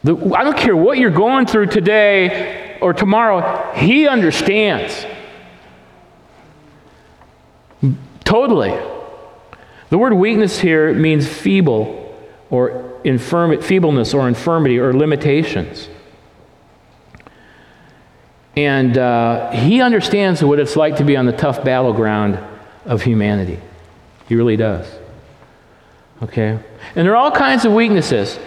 [0.04, 5.06] The, I don't care what you're going through today or tomorrow, he understands.
[8.26, 8.78] Totally.
[9.90, 12.02] The word weakness here means feeble
[12.50, 15.88] or infirm- feebleness or infirmity or limitations.
[18.58, 22.40] And uh, he understands what it's like to be on the tough battleground
[22.86, 23.60] of humanity.
[24.28, 24.92] He really does.
[26.24, 26.58] Okay?
[26.96, 28.40] And there are all kinds of weaknesses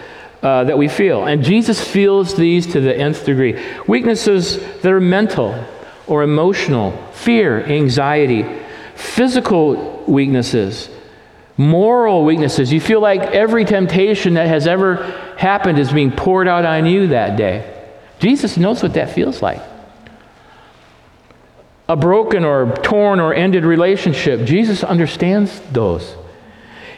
[0.43, 1.27] uh, that we feel.
[1.27, 3.63] And Jesus feels these to the nth degree.
[3.87, 5.65] Weaknesses that are mental
[6.07, 8.45] or emotional, fear, anxiety,
[8.99, 10.91] physical weaknesses,
[11.57, 12.73] moral weaknesses.
[12.73, 14.97] You feel like every temptation that has ever
[15.39, 17.75] happened is being poured out on you that day.
[18.19, 19.63] Jesus knows what that feels like.
[21.89, 26.17] A broken or torn or ended relationship, Jesus understands those.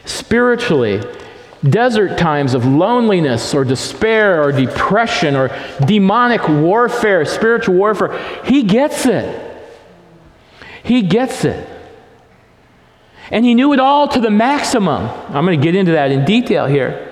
[0.03, 1.03] Spiritually,
[1.63, 9.05] desert times of loneliness or despair or depression or demonic warfare, spiritual warfare, he gets
[9.05, 9.49] it.
[10.83, 11.67] He gets it.
[13.31, 15.07] And he knew it all to the maximum.
[15.29, 17.07] I'm going to get into that in detail here.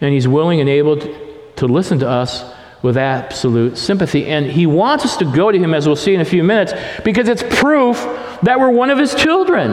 [0.00, 2.44] And he's willing and able to, listen to us
[2.82, 4.26] with absolute sympathy.
[4.26, 6.74] And he wants us to go to him, as we'll see in a few minutes,
[7.04, 7.96] because it's proof
[8.42, 9.72] that we're one of his children.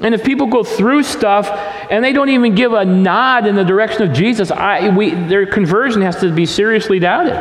[0.00, 1.50] And if people go through stuff
[1.90, 5.44] and they don't even give a nod in the direction of Jesus, I, we, their
[5.44, 7.34] conversion has to be seriously doubted.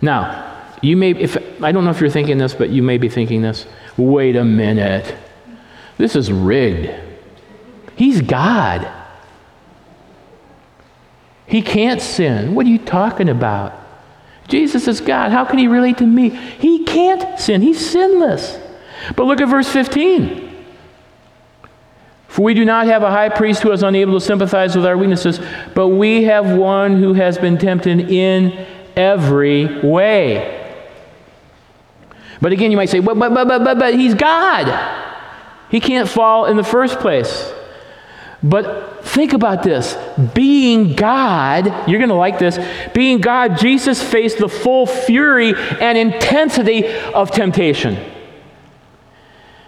[0.00, 0.51] Now,
[0.82, 3.40] you may, if I don't know if you're thinking this, but you may be thinking
[3.40, 3.66] this.
[3.96, 5.16] Wait a minute.
[5.96, 6.92] This is rigged.
[7.94, 8.90] He's God.
[11.46, 12.54] He can't sin.
[12.54, 13.78] What are you talking about?
[14.48, 15.30] Jesus is God.
[15.30, 16.30] How can he relate to me?
[16.30, 17.62] He can't sin.
[17.62, 18.58] He's sinless.
[19.14, 20.50] But look at verse 15.
[22.26, 24.96] For we do not have a high priest who is unable to sympathize with our
[24.96, 25.38] weaknesses,
[25.74, 28.66] but we have one who has been tempted in
[28.96, 30.61] every way.
[32.42, 34.66] But again, you might say, but, but, but, but, but, he's God.
[35.70, 37.52] He can't fall in the first place.
[38.42, 39.96] But think about this
[40.34, 42.58] being God, you're going to like this.
[42.92, 47.96] Being God, Jesus faced the full fury and intensity of temptation.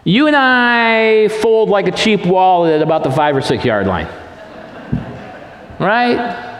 [0.02, 3.86] You and I fold like a cheap wall at about the five or six yard
[3.86, 4.08] line.
[5.78, 6.50] Right?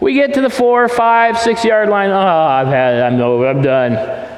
[0.00, 2.10] We get to the four, five, six yard line.
[2.10, 3.02] Oh, I've had it.
[3.02, 4.31] I'm no, I'm done.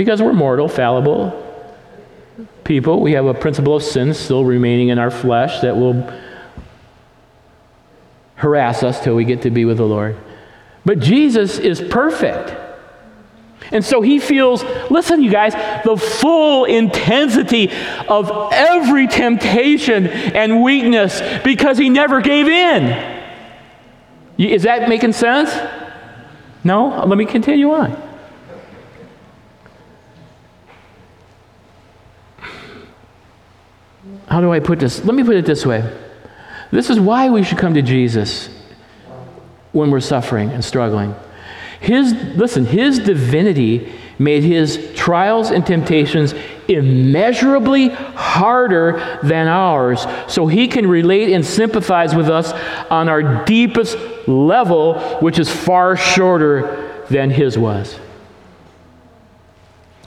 [0.00, 1.46] Because we're mortal, fallible
[2.64, 3.02] people.
[3.02, 6.10] We have a principle of sin still remaining in our flesh that will
[8.36, 10.16] harass us till we get to be with the Lord.
[10.86, 12.50] But Jesus is perfect.
[13.72, 15.52] And so he feels, listen, you guys,
[15.84, 17.70] the full intensity
[18.08, 23.36] of every temptation and weakness because he never gave in.
[24.38, 25.54] Is that making sense?
[26.64, 27.04] No?
[27.04, 28.09] Let me continue on.
[34.30, 35.04] How do I put this?
[35.04, 35.84] Let me put it this way.
[36.70, 38.48] This is why we should come to Jesus
[39.72, 41.14] when we're suffering and struggling.
[41.80, 46.34] His, listen, his divinity made his trials and temptations
[46.68, 52.52] immeasurably harder than ours, so he can relate and sympathize with us
[52.90, 53.96] on our deepest
[54.28, 57.98] level, which is far shorter than his was.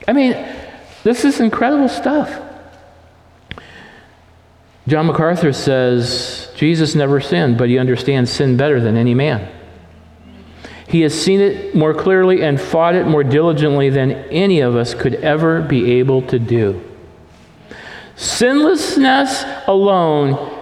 [0.08, 0.32] I mean,
[1.02, 2.40] this is incredible stuff.
[4.86, 9.50] John MacArthur says Jesus never sinned, but he understands sin better than any man.
[10.86, 14.94] He has seen it more clearly and fought it more diligently than any of us
[14.94, 16.82] could ever be able to do.
[18.16, 20.52] Sinlessness alone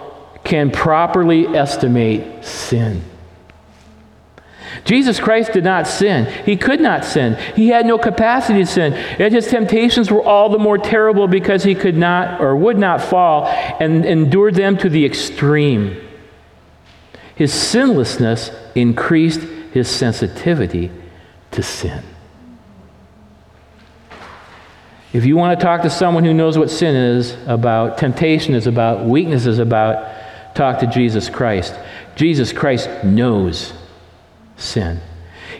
[0.43, 3.03] can properly estimate sin.
[4.85, 6.25] Jesus Christ did not sin.
[6.45, 7.35] He could not sin.
[7.55, 8.93] He had no capacity to sin.
[9.17, 13.01] Yet his temptations were all the more terrible because he could not or would not
[13.01, 15.95] fall and endured them to the extreme.
[17.35, 19.41] His sinlessness increased
[19.71, 20.91] his sensitivity
[21.51, 22.03] to sin.
[25.13, 28.67] If you want to talk to someone who knows what sin is about, temptation is
[28.67, 30.11] about, weakness is about,
[30.55, 31.79] talk to Jesus Christ.
[32.15, 33.73] Jesus Christ knows
[34.57, 34.99] sin.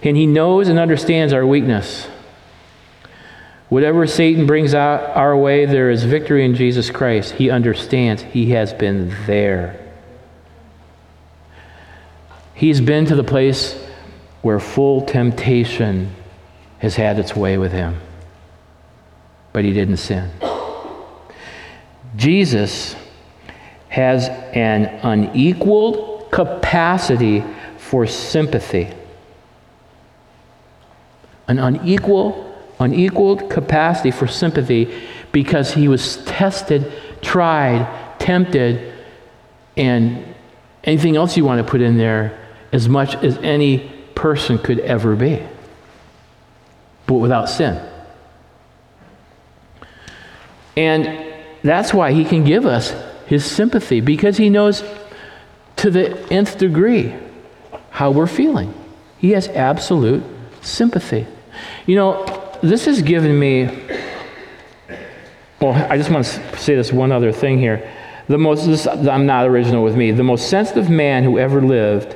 [0.01, 2.07] And he knows and understands our weakness.
[3.69, 7.33] Whatever Satan brings out our way, there is victory in Jesus Christ.
[7.33, 8.21] He understands.
[8.21, 9.79] He has been there.
[12.53, 13.73] He's been to the place
[14.41, 16.13] where full temptation
[16.79, 17.99] has had its way with him.
[19.53, 20.29] But he didn't sin.
[22.15, 22.95] Jesus
[23.89, 27.43] has an unequaled capacity
[27.93, 28.91] for sympathy.
[31.47, 38.91] An unequal, unequaled capacity for sympathy because he was tested, tried, tempted,
[39.77, 40.25] and
[40.83, 42.35] anything else you want to put in there
[42.71, 45.39] as much as any person could ever be.
[47.05, 47.79] but without sin.
[50.75, 52.91] And that's why he can give us
[53.27, 54.83] his sympathy, because he knows
[55.75, 57.13] to the nth degree
[57.93, 58.73] how we're feeling.
[59.19, 60.23] He has absolute
[60.61, 61.27] sympathy.
[61.85, 63.65] You know, this has given me,
[65.61, 67.87] well, I just want to say this one other thing here.
[68.27, 72.15] The most, this, I'm not original with me, the most sensitive man who ever lived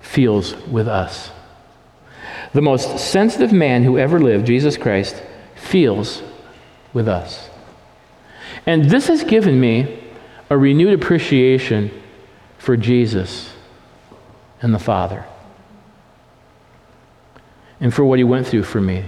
[0.00, 1.32] feels with us.
[2.52, 5.20] The most sensitive man who ever lived, Jesus Christ,
[5.56, 6.22] feels
[6.92, 7.50] with us.
[8.66, 10.00] And this has given me
[10.48, 11.90] a renewed appreciation
[12.56, 13.50] for Jesus
[14.60, 15.24] and the Father
[17.80, 19.04] and for what he went through for me.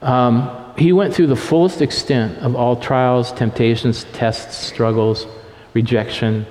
[0.00, 5.26] Um, he went through the fullest extent of all trials, temptations, tests, struggles,
[5.74, 6.46] rejection,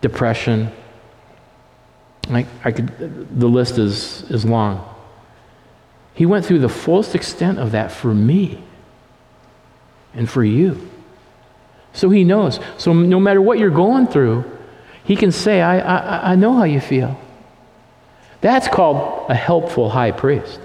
[0.00, 0.70] depression.
[2.30, 4.88] I, I could, the list is, is long.
[6.14, 8.62] He went through the fullest extent of that for me
[10.14, 10.88] and for you.
[11.92, 12.60] So he knows.
[12.78, 14.44] So no matter what you're going through,
[15.04, 17.20] he can say, I, I, I know how you feel.
[18.46, 20.60] That's called a helpful high priest.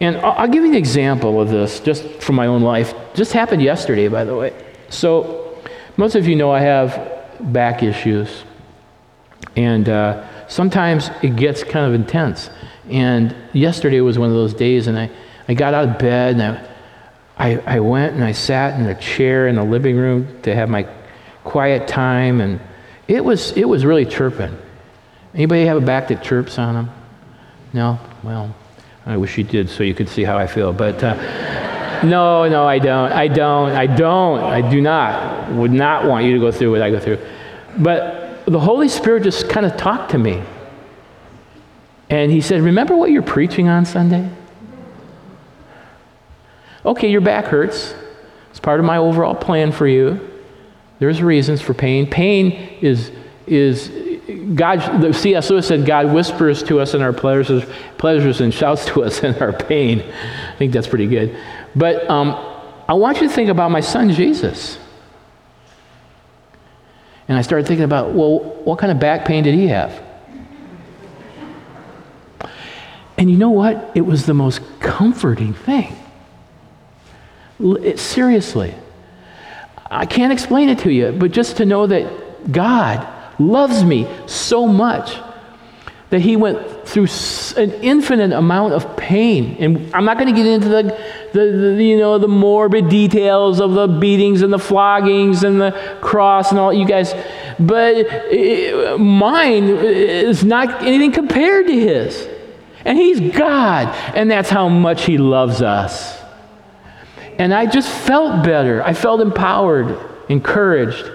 [0.00, 2.92] And I'll give you an example of this just from my own life.
[3.14, 4.52] Just happened yesterday, by the way.
[4.88, 5.56] So,
[5.96, 8.42] most of you know I have back issues.
[9.54, 12.50] And uh, sometimes it gets kind of intense.
[12.90, 15.10] And yesterday was one of those days, and I,
[15.46, 16.68] I got out of bed and I,
[17.36, 20.68] I, I went and I sat in a chair in the living room to have
[20.68, 20.88] my
[21.44, 22.40] quiet time.
[22.40, 22.58] And
[23.06, 24.58] it was, it was really chirping.
[25.34, 26.90] Anybody have a back that chirps on them?
[27.72, 27.98] No?
[28.22, 28.54] Well,
[29.04, 30.72] I wish you did so you could see how I feel.
[30.72, 33.12] But uh, no, no, I don't.
[33.12, 33.72] I don't.
[33.72, 34.40] I don't.
[34.40, 35.50] I do not.
[35.52, 37.18] Would not want you to go through what I go through.
[37.78, 40.42] But the Holy Spirit just kind of talked to me.
[42.10, 44.30] And he said, Remember what you're preaching on Sunday?
[46.84, 47.94] Okay, your back hurts.
[48.50, 50.30] It's part of my overall plan for you.
[50.98, 52.08] There's reasons for pain.
[52.08, 53.10] Pain is,
[53.46, 53.88] is
[54.54, 55.50] God, C.S.
[55.50, 57.64] Lewis said, God whispers to us in our pleasures,
[57.98, 60.00] pleasures and shouts to us in our pain.
[60.00, 61.36] I think that's pretty good.
[61.74, 62.30] But um,
[62.88, 64.78] I want you to think about my son Jesus.
[67.26, 70.02] And I started thinking about, well, what kind of back pain did he have?
[73.16, 73.92] And you know what?
[73.94, 75.96] It was the most comforting thing.
[77.60, 78.74] It, seriously.
[79.90, 83.06] I can't explain it to you, but just to know that God
[83.38, 85.18] loves me so much
[86.10, 87.08] that he went through
[87.56, 89.56] an infinite amount of pain.
[89.58, 90.82] And I'm not going to get into the,
[91.32, 95.72] the, the, you know, the morbid details of the beatings and the floggings and the
[96.00, 97.12] cross and all you guys,
[97.58, 102.28] but it, mine is not anything compared to his.
[102.84, 106.16] And he's God, and that's how much he loves us.
[107.38, 108.84] And I just felt better.
[108.84, 111.10] I felt empowered, encouraged.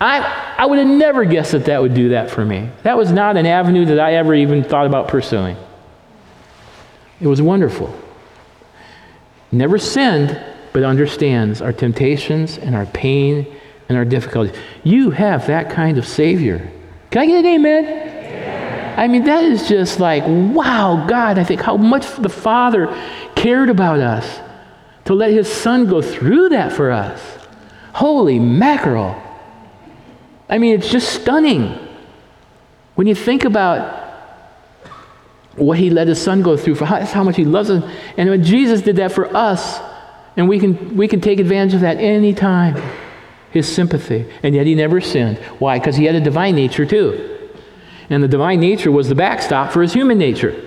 [0.00, 2.68] I, I would have never guessed that that would do that for me.
[2.82, 5.56] That was not an avenue that I ever even thought about pursuing.
[7.20, 7.98] It was wonderful.
[9.50, 10.38] Never sinned,
[10.72, 13.46] but understands our temptations and our pain
[13.88, 14.54] and our difficulties.
[14.84, 16.70] You have that kind of Savior.
[17.10, 18.98] Can I get an amen?
[18.98, 22.86] I mean, that is just like, wow, God, I think how much the Father
[23.34, 24.40] cared about us
[25.06, 27.22] to let His Son go through that for us.
[27.94, 29.22] Holy mackerel.
[30.48, 31.78] I mean, it's just stunning
[32.94, 34.04] when you think about
[35.56, 37.82] what he let his son go through, for how, how much he loves us.
[38.16, 39.80] And when Jesus did that for us,
[40.36, 42.80] and we can, we can take advantage of that anytime,
[43.50, 44.30] his sympathy.
[44.42, 45.38] And yet he never sinned.
[45.58, 45.78] Why?
[45.78, 47.50] Because he had a divine nature too.
[48.10, 50.62] And the divine nature was the backstop for his human nature.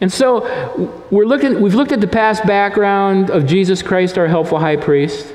[0.00, 4.58] And so we're looking, we've looked at the past background of Jesus Christ, our helpful
[4.58, 5.34] high priest.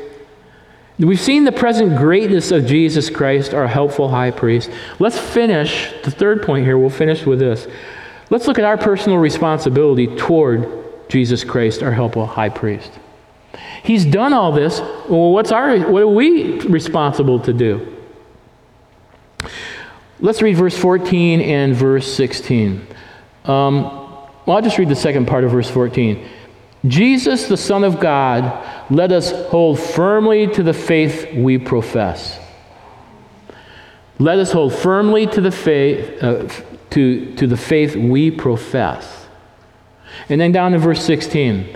[0.97, 4.69] We've seen the present greatness of Jesus Christ, our helpful high priest.
[4.97, 6.77] Let's finish the third point here.
[6.77, 7.67] We'll finish with this.
[8.29, 12.91] Let's look at our personal responsibility toward Jesus Christ, our helpful high priest.
[13.83, 14.79] He's done all this.
[14.79, 17.95] Well, what's our what are we responsible to do?
[20.21, 22.87] Let's read verse 14 and verse 16.
[23.43, 23.83] Um,
[24.45, 26.25] well, I'll just read the second part of verse 14.
[26.87, 32.39] Jesus, the Son of God, let us hold firmly to the faith we profess.
[34.19, 36.47] Let us hold firmly to the faith, uh,
[36.91, 39.27] to, to the faith we profess.
[40.29, 41.75] And then down to verse 16.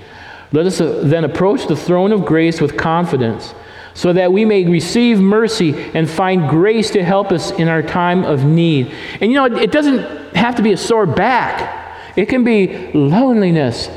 [0.51, 3.53] Let us uh, then approach the throne of grace with confidence,
[3.93, 8.23] so that we may receive mercy and find grace to help us in our time
[8.23, 8.91] of need.
[9.19, 12.17] And you know, it doesn't have to be a sore back.
[12.17, 13.89] It can be loneliness,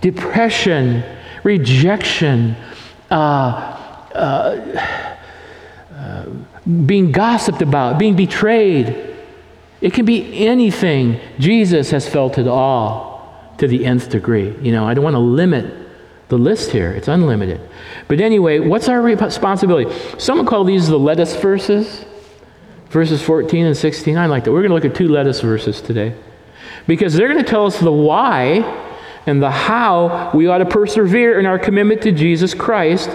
[0.00, 1.04] depression,
[1.42, 2.56] rejection,
[3.10, 3.14] uh,
[4.14, 5.16] uh,
[5.94, 6.26] uh,
[6.86, 9.16] being gossiped about, being betrayed.
[9.80, 11.20] It can be anything.
[11.38, 14.56] Jesus has felt it all to the nth degree.
[14.60, 15.80] You know, I don't want to limit
[16.28, 17.60] the list here, it's unlimited.
[18.06, 19.92] But anyway, what's our responsibility?
[20.18, 22.04] Someone call these the lettuce verses,
[22.88, 24.16] verses 14 and 16.
[24.16, 24.52] I like that.
[24.52, 26.14] We're going to look at two lettuce verses today
[26.86, 28.60] because they're going to tell us the why
[29.26, 33.10] and the how we ought to persevere in our commitment to Jesus Christ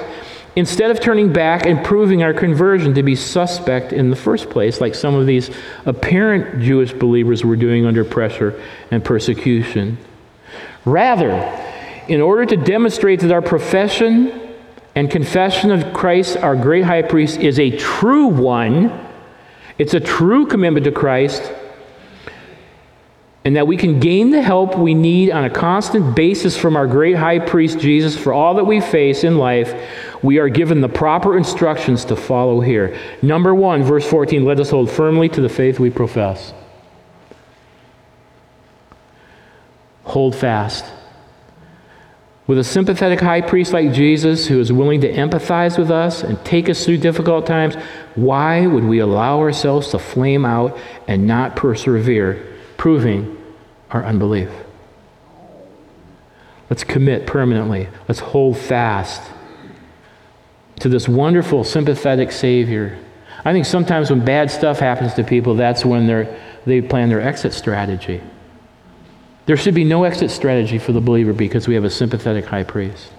[0.55, 4.79] instead of turning back and proving our conversion to be suspect in the first place,
[4.79, 5.49] like some of these
[5.85, 9.97] apparent Jewish believers were doing under pressure and persecution.
[10.85, 11.31] Rather,
[12.07, 14.41] in order to demonstrate that our profession
[14.93, 18.97] and confession of Christ, our great high priest, is a true one,
[19.77, 21.51] it's a true commitment to Christ
[23.45, 26.87] and that we can gain the help we need on a constant basis from our
[26.87, 29.71] great high priest Jesus for all that we face in life,
[30.23, 32.97] we are given the proper instructions to follow here.
[33.21, 36.53] Number one, verse 14, let us hold firmly to the faith we profess.
[40.05, 40.91] Hold fast.
[42.47, 46.43] With a sympathetic high priest like Jesus who is willing to empathize with us and
[46.43, 47.75] take us through difficult times,
[48.15, 50.75] why would we allow ourselves to flame out
[51.07, 52.54] and not persevere?
[52.85, 53.35] Proving
[53.89, 54.51] our unbelief.
[56.69, 57.89] Let's commit permanently.
[58.07, 59.23] Let's hold fast
[60.81, 62.95] to this wonderful, sympathetic Savior.
[63.43, 66.05] I think sometimes when bad stuff happens to people, that's when
[66.67, 68.21] they plan their exit strategy.
[69.47, 72.65] There should be no exit strategy for the believer because we have a sympathetic high
[72.65, 73.11] priest.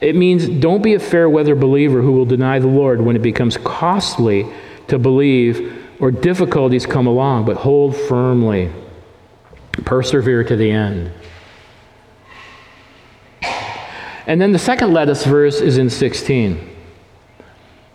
[0.00, 3.22] It means don't be a fair weather believer who will deny the Lord when it
[3.22, 4.46] becomes costly
[4.86, 8.72] to believe or difficulties come along, but hold firmly.
[9.84, 11.12] Persevere to the end.
[14.26, 16.76] And then the second let us verse is in 16.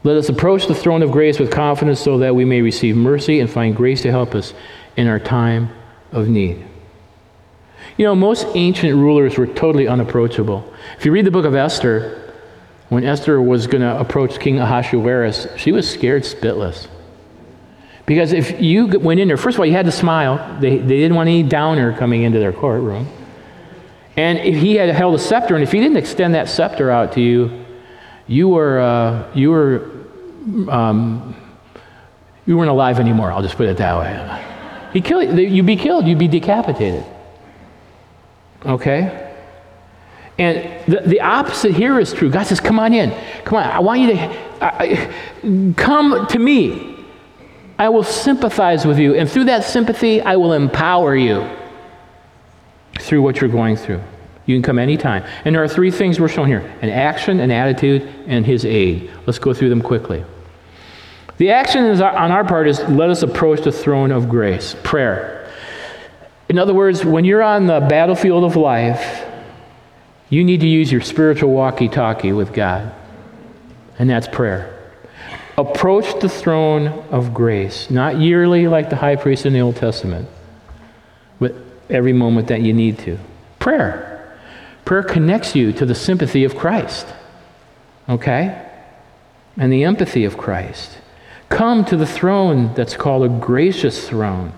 [0.04, 3.40] Let us approach the throne of grace with confidence so that we may receive mercy
[3.40, 4.54] and find grace to help us
[4.98, 5.70] in our time
[6.12, 6.66] of need.
[7.98, 10.74] You know, most ancient rulers were totally unapproachable.
[10.98, 12.34] If you read the book of Esther,
[12.90, 16.88] when Esther was going to approach King Ahasuerus, she was scared spitless.
[18.06, 20.60] Because if you went in there, first of all, you had to smile.
[20.60, 23.08] They, they didn't want any downer coming into their courtroom.
[24.18, 27.14] And if he had held a scepter, and if he didn't extend that scepter out
[27.14, 27.66] to you,
[28.28, 29.90] you were, uh, you were,
[30.70, 31.36] um,
[32.46, 33.32] you weren't alive anymore.
[33.32, 34.44] I'll just put it that way.
[34.94, 36.06] He killed you'd be killed.
[36.06, 37.04] You'd be decapitated.
[38.66, 39.32] Okay.
[40.38, 42.30] And the, the opposite here is true.
[42.30, 43.12] God says, "Come on in.
[43.44, 43.64] Come on.
[43.64, 44.18] I want you to
[44.62, 46.93] uh, come to me."
[47.78, 49.16] I will sympathize with you.
[49.16, 51.50] And through that sympathy, I will empower you
[53.00, 54.02] through what you're going through.
[54.46, 55.24] You can come anytime.
[55.46, 59.10] And there are three things we're showing here an action, an attitude, and his aid.
[59.26, 60.24] Let's go through them quickly.
[61.38, 65.52] The action is, on our part is let us approach the throne of grace, prayer.
[66.50, 69.26] In other words, when you're on the battlefield of life,
[70.30, 72.94] you need to use your spiritual walkie talkie with God,
[73.98, 74.73] and that's prayer.
[75.58, 80.28] Approach the throne of grace, not yearly like the high priest in the Old Testament,
[81.40, 81.54] but
[81.90, 83.20] every moment that you need to.
[83.60, 84.38] Prayer.
[84.84, 87.06] Prayer connects you to the sympathy of Christ,
[88.10, 88.68] okay?
[89.56, 90.98] And the empathy of Christ.
[91.50, 94.54] Come to the throne that's called a gracious throne.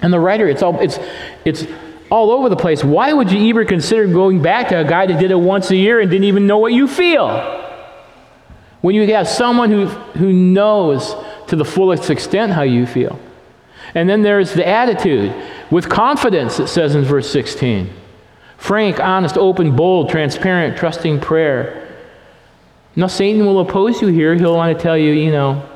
[0.00, 1.00] And the writer, it's all, it's,
[1.44, 1.66] it's
[2.10, 2.84] all over the place.
[2.84, 5.76] Why would you ever consider going back to a guy that did it once a
[5.76, 7.63] year and didn't even know what you feel?
[8.84, 11.14] When you have someone who, who knows
[11.46, 13.18] to the fullest extent how you feel.
[13.94, 15.34] And then there's the attitude
[15.70, 17.90] with confidence, it says in verse 16.
[18.58, 21.96] Frank, honest, open, bold, transparent, trusting prayer.
[22.94, 24.34] Now, Satan will oppose you here.
[24.34, 25.66] He'll want to tell you, you know,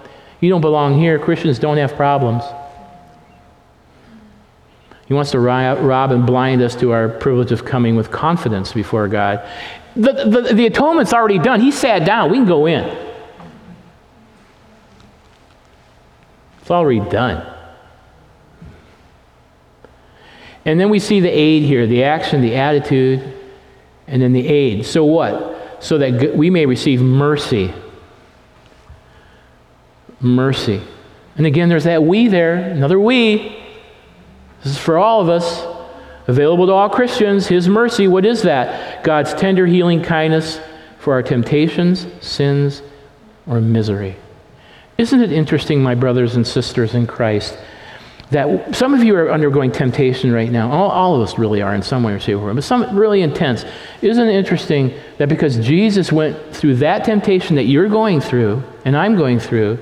[0.43, 1.19] you don't belong here.
[1.19, 2.45] Christians don't have problems.
[5.09, 9.09] He wants to rob and blind us to our privilege of coming with confidence before
[9.09, 9.43] God.
[9.97, 11.63] The, the, the atonement's already done.
[11.63, 12.31] He sat down.
[12.31, 12.85] We can go in.
[16.61, 17.55] It's already done.
[20.67, 23.35] And then we see the aid here the action, the attitude,
[24.07, 24.85] and then the aid.
[24.85, 25.83] So what?
[25.83, 27.73] So that we may receive mercy.
[30.21, 30.83] Mercy.
[31.39, 33.58] And again, there's that we there, another we.
[34.63, 35.67] This is for all of us.
[36.27, 39.03] Available to all Christians, His mercy, what is that?
[39.03, 40.61] God's tender healing kindness
[40.99, 42.83] for our temptations, sins,
[43.47, 44.15] or misery.
[44.99, 47.57] Isn't it interesting, my brothers and sisters in Christ,
[48.31, 50.71] that some of you are undergoing temptation right now.
[50.71, 52.95] All, all, of us really are in some way or shape or form, but some
[52.95, 53.65] really intense.
[54.03, 58.97] Isn't it interesting that because Jesus went through that temptation that you're going through and
[58.97, 59.79] I'm going through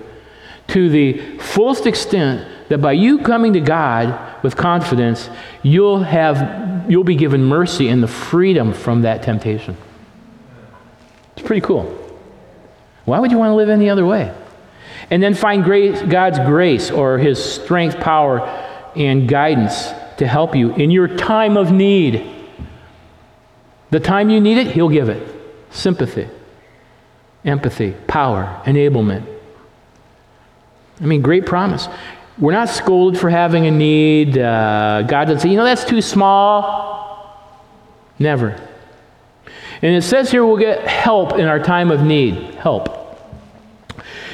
[0.68, 5.28] to the fullest extent that by you coming to God with confidence,
[5.62, 9.76] you'll have you'll be given mercy and the freedom from that temptation.
[11.36, 11.84] It's pretty cool.
[13.04, 14.34] Why would you want to live any other way?
[15.10, 18.40] And then find grace, God's grace or His strength, power,
[18.96, 22.26] and guidance to help you in your time of need.
[23.90, 25.22] The time you need it, He'll give it.
[25.70, 26.28] Sympathy,
[27.44, 29.24] empathy, power, enablement.
[31.00, 31.88] I mean, great promise.
[32.38, 34.36] We're not scolded for having a need.
[34.36, 36.86] Uh, God doesn't say, you know, that's too small.
[38.18, 38.60] Never.
[39.80, 42.34] And it says here we'll get help in our time of need.
[42.56, 42.92] Help.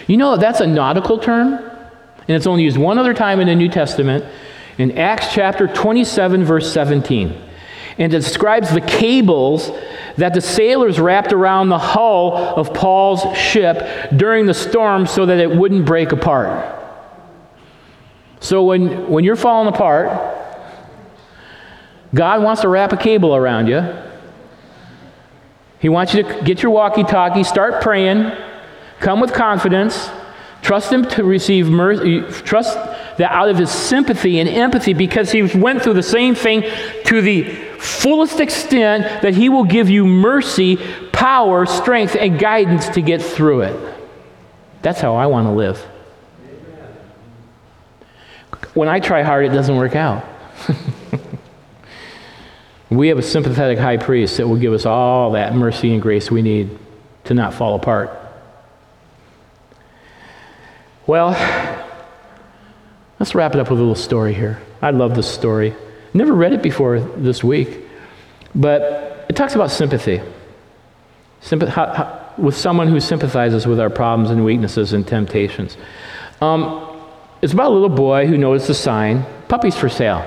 [0.08, 3.54] You know, that's a nautical term, and it's only used one other time in the
[3.54, 4.24] New Testament
[4.78, 7.40] in Acts chapter 27, verse 17.
[7.98, 9.70] And it describes the cables
[10.16, 15.38] that the sailors wrapped around the hull of Paul's ship during the storm so that
[15.38, 16.81] it wouldn't break apart.
[18.42, 20.10] So when, when you're falling apart,
[22.14, 23.82] God wants to wrap a cable around you.
[25.78, 28.30] He wants you to get your walkie talkie, start praying,
[29.02, 30.10] Come with confidence.
[30.62, 32.20] Trust him to receive mercy.
[32.44, 32.76] Trust
[33.18, 36.62] that out of his sympathy and empathy, because he went through the same thing
[37.06, 37.42] to the
[37.80, 40.76] fullest extent, that he will give you mercy,
[41.10, 43.94] power, strength, and guidance to get through it.
[44.82, 45.84] That's how I want to live.
[48.74, 50.24] When I try hard, it doesn't work out.
[52.90, 56.30] we have a sympathetic high priest that will give us all that mercy and grace
[56.30, 56.78] we need
[57.24, 58.18] to not fall apart.
[61.06, 61.30] Well,
[63.18, 64.60] let's wrap it up with a little story here.
[64.80, 65.74] I love this story.
[66.14, 67.80] Never read it before this week,
[68.54, 70.20] but it talks about sympathy.
[71.42, 75.76] Sympath- how, how, with someone who sympathizes with our problems and weaknesses and temptations.
[76.40, 76.91] Um,
[77.42, 80.24] it's about a little boy who noticed a sign puppies for sale.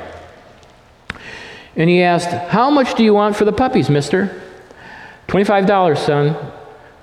[1.77, 4.41] And he asked, How much do you want for the puppies, mister?
[5.29, 6.35] $25, son.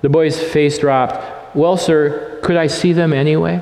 [0.01, 1.55] The boy's face dropped.
[1.55, 3.61] Well, sir, could I see them anyway?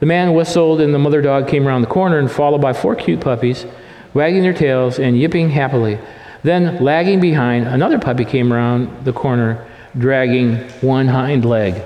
[0.00, 2.94] The man whistled, and the mother dog came around the corner and followed by four
[2.96, 3.64] cute puppies,
[4.14, 5.98] wagging their tails and yipping happily.
[6.42, 9.66] Then, lagging behind, another puppy came around the corner,
[9.96, 11.82] dragging one hind leg.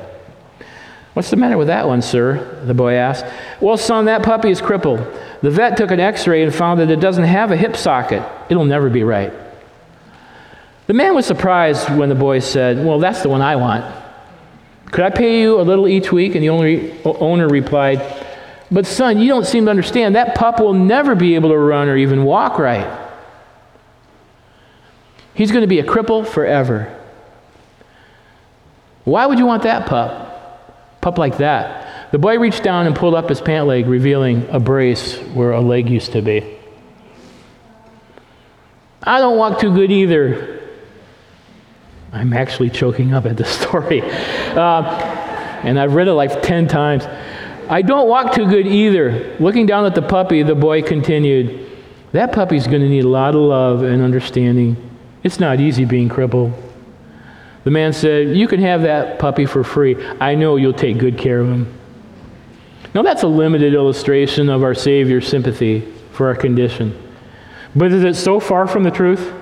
[1.15, 2.63] What's the matter with that one, sir?
[2.67, 3.25] The boy asked.
[3.61, 5.01] Well, son, that puppy is crippled.
[5.43, 8.23] The vet took an x ray and found that it doesn't have a hip socket.
[8.49, 9.33] It'll never be right.
[10.87, 13.95] The man was surprised when the boy said, Well, that's the one I want.
[14.87, 16.35] Could I pay you a little each week?
[16.35, 16.49] And the
[17.05, 18.03] owner replied,
[18.71, 20.17] But son, you don't seem to understand.
[20.17, 23.09] That pup will never be able to run or even walk right.
[25.35, 26.97] He's going to be a cripple forever.
[29.05, 30.30] Why would you want that pup?
[31.01, 32.13] Pup like that.
[32.13, 35.61] The boy reached down and pulled up his pant leg, revealing a brace where a
[35.61, 36.59] leg used to be.
[39.03, 40.61] I don't walk too good either,
[42.13, 44.03] I'm actually choking up at the story.
[44.03, 44.83] Uh,
[45.63, 47.07] and I've read it like 10 times.
[47.69, 49.37] I don't walk too good either.
[49.39, 51.71] Looking down at the puppy, the boy continued,
[52.13, 54.77] That puppy's going to need a lot of love and understanding.
[55.23, 56.53] It's not easy being crippled.
[57.65, 59.97] The man said, You can have that puppy for free.
[60.21, 61.79] I know you'll take good care of him.
[62.95, 65.81] Now, that's a limited illustration of our Savior's sympathy
[66.13, 67.01] for our condition.
[67.77, 69.33] But is it so far from the truth?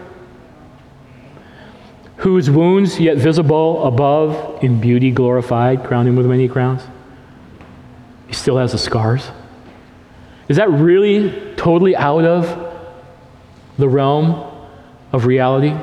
[2.19, 6.83] whose wounds yet visible above in beauty glorified, crowned him with many crowns.
[8.27, 9.31] He still has the scars.
[10.49, 12.75] Is that really totally out of
[13.79, 14.53] the realm
[15.13, 15.77] of reality?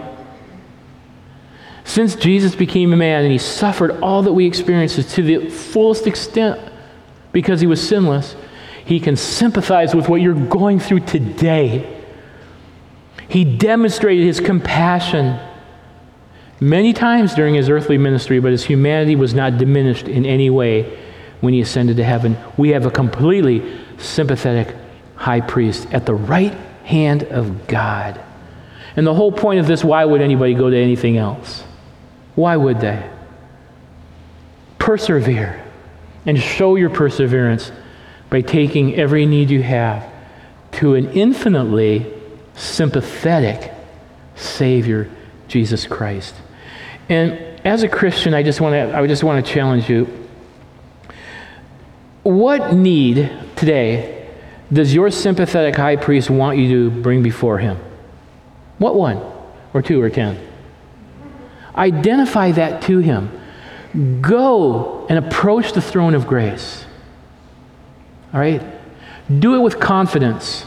[1.86, 6.08] Since Jesus became a man and he suffered all that we experience to the fullest
[6.08, 6.60] extent
[7.32, 8.36] because he was sinless,
[8.84, 12.04] he can sympathize with what you're going through today.
[13.30, 15.40] He demonstrated his compassion
[16.60, 21.00] many times during his earthly ministry, but his humanity was not diminished in any way
[21.42, 22.36] when he ascended to heaven.
[22.58, 24.76] We have a completely sympathetic
[25.16, 28.20] high priest at the right hand of God.
[28.96, 31.64] And the whole point of this why would anybody go to anything else?
[32.36, 33.10] Why would they?
[34.78, 35.64] Persevere
[36.26, 37.72] and show your perseverance
[38.30, 40.12] by taking every need you have
[40.74, 42.12] to an infinitely
[42.56, 43.74] sympathetic
[44.36, 45.10] Savior,
[45.48, 46.36] Jesus Christ.
[47.08, 47.34] And
[47.66, 50.08] as a Christian, I just want to I just want to challenge you.
[52.24, 54.30] What need today
[54.74, 57.78] does your sympathetic high priest want you to bring before him?
[58.80, 59.22] What one?
[59.74, 60.45] Or two or ten?
[61.78, 63.32] Identify that to him.
[64.22, 66.86] Go and approach the throne of grace.
[68.34, 68.62] All right?
[69.40, 70.66] Do it with confidence.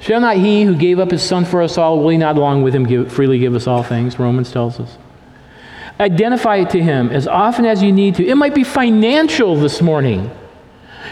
[0.00, 2.62] Shall not he who gave up his son for us all, will he not along
[2.62, 4.18] with him give, freely give us all things?
[4.18, 4.96] Romans tells us.
[6.00, 8.26] Identify it to him as often as you need to.
[8.26, 10.30] It might be financial this morning,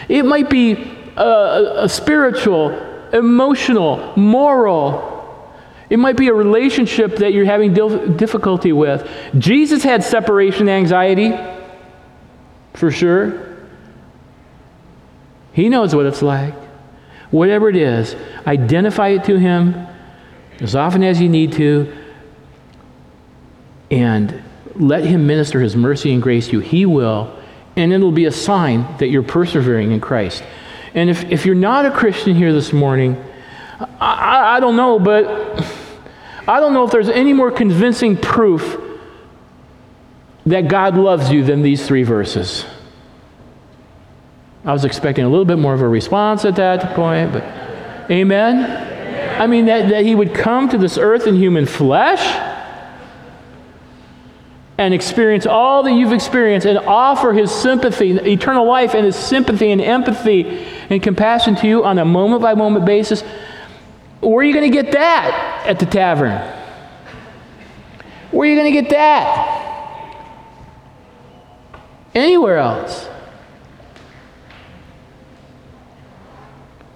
[0.09, 0.76] it might be
[1.16, 2.70] uh, a, a spiritual,
[3.12, 5.07] emotional, moral.
[5.91, 9.09] It might be a relationship that you're having difficulty with.
[9.39, 11.32] Jesus had separation anxiety,
[12.74, 13.57] for sure.
[15.53, 16.55] He knows what it's like.
[17.30, 18.14] Whatever it is,
[18.47, 19.86] identify it to Him
[20.61, 21.95] as often as you need to,
[23.91, 24.43] and
[24.74, 26.61] let Him minister His mercy and grace to you.
[26.61, 27.34] He will,
[27.76, 30.43] and it'll be a sign that you're persevering in Christ.
[30.95, 33.22] And if, if you're not a Christian here this morning,
[34.01, 35.64] I, I don't know, but
[36.49, 38.80] I don't know if there's any more convincing proof
[40.46, 42.64] that God loves you than these three verses.
[44.64, 47.44] I was expecting a little bit more of a response at that point, but
[48.11, 48.86] amen?
[49.38, 52.24] I mean, that, that he would come to this earth in human flesh
[54.78, 59.70] and experience all that you've experienced and offer his sympathy, eternal life, and his sympathy
[59.70, 63.22] and empathy and compassion to you on a moment by moment basis.
[64.20, 66.32] Where are you going to get that at the tavern?
[68.30, 69.58] Where are you going to get that?
[72.14, 73.08] Anywhere else.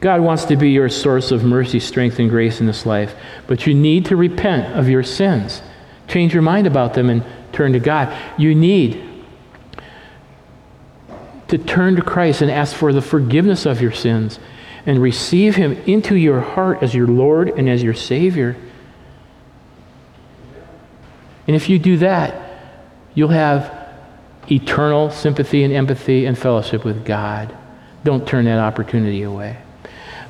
[0.01, 3.15] God wants to be your source of mercy, strength, and grace in this life,
[3.47, 5.63] but you need to repent of your sins.
[6.09, 8.13] Change your mind about them and turn to God.
[8.37, 9.01] You need
[11.47, 14.41] to turn to Christ and ask for the forgiveness of your sins
[14.87, 18.57] and receive Him into your heart as your Lord and as your Savior.
[21.47, 22.35] And if you do that,
[23.15, 23.79] you'll have
[24.51, 27.57] eternal sympathy and empathy and fellowship with God.
[28.05, 29.59] Don't turn that opportunity away.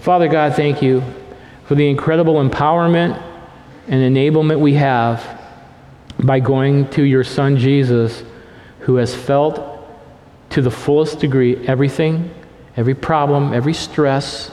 [0.00, 1.02] Father God, thank you
[1.64, 3.22] for the incredible empowerment
[3.88, 5.40] and enablement we have
[6.18, 8.22] by going to your Son Jesus,
[8.80, 9.88] who has felt
[10.50, 12.32] to the fullest degree everything,
[12.76, 14.50] every problem, every stress,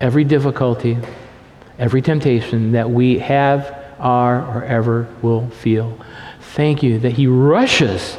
[0.00, 0.98] every difficulty,
[1.78, 5.98] every temptation that we have, are, or ever will feel.
[6.54, 8.16] Thank you that He rushes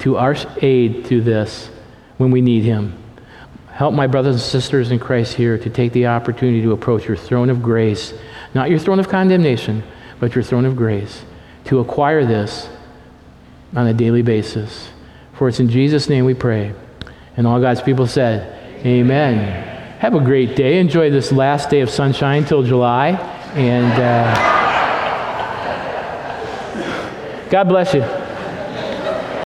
[0.00, 1.70] to our aid through this
[2.16, 2.98] when we need Him.
[3.68, 7.16] Help my brothers and sisters in Christ here to take the opportunity to approach your
[7.16, 8.12] throne of grace,
[8.54, 9.82] not your throne of condemnation,
[10.20, 11.24] but your throne of grace,
[11.64, 12.68] to acquire this
[13.74, 14.90] on a daily basis.
[15.34, 16.74] For it's in Jesus' name we pray.
[17.36, 19.38] And all God's people said, Amen.
[19.38, 19.98] Amen.
[19.98, 20.80] Have a great day.
[20.80, 23.10] Enjoy this last day of sunshine till July.
[23.54, 24.52] And uh,
[27.50, 28.21] God bless you.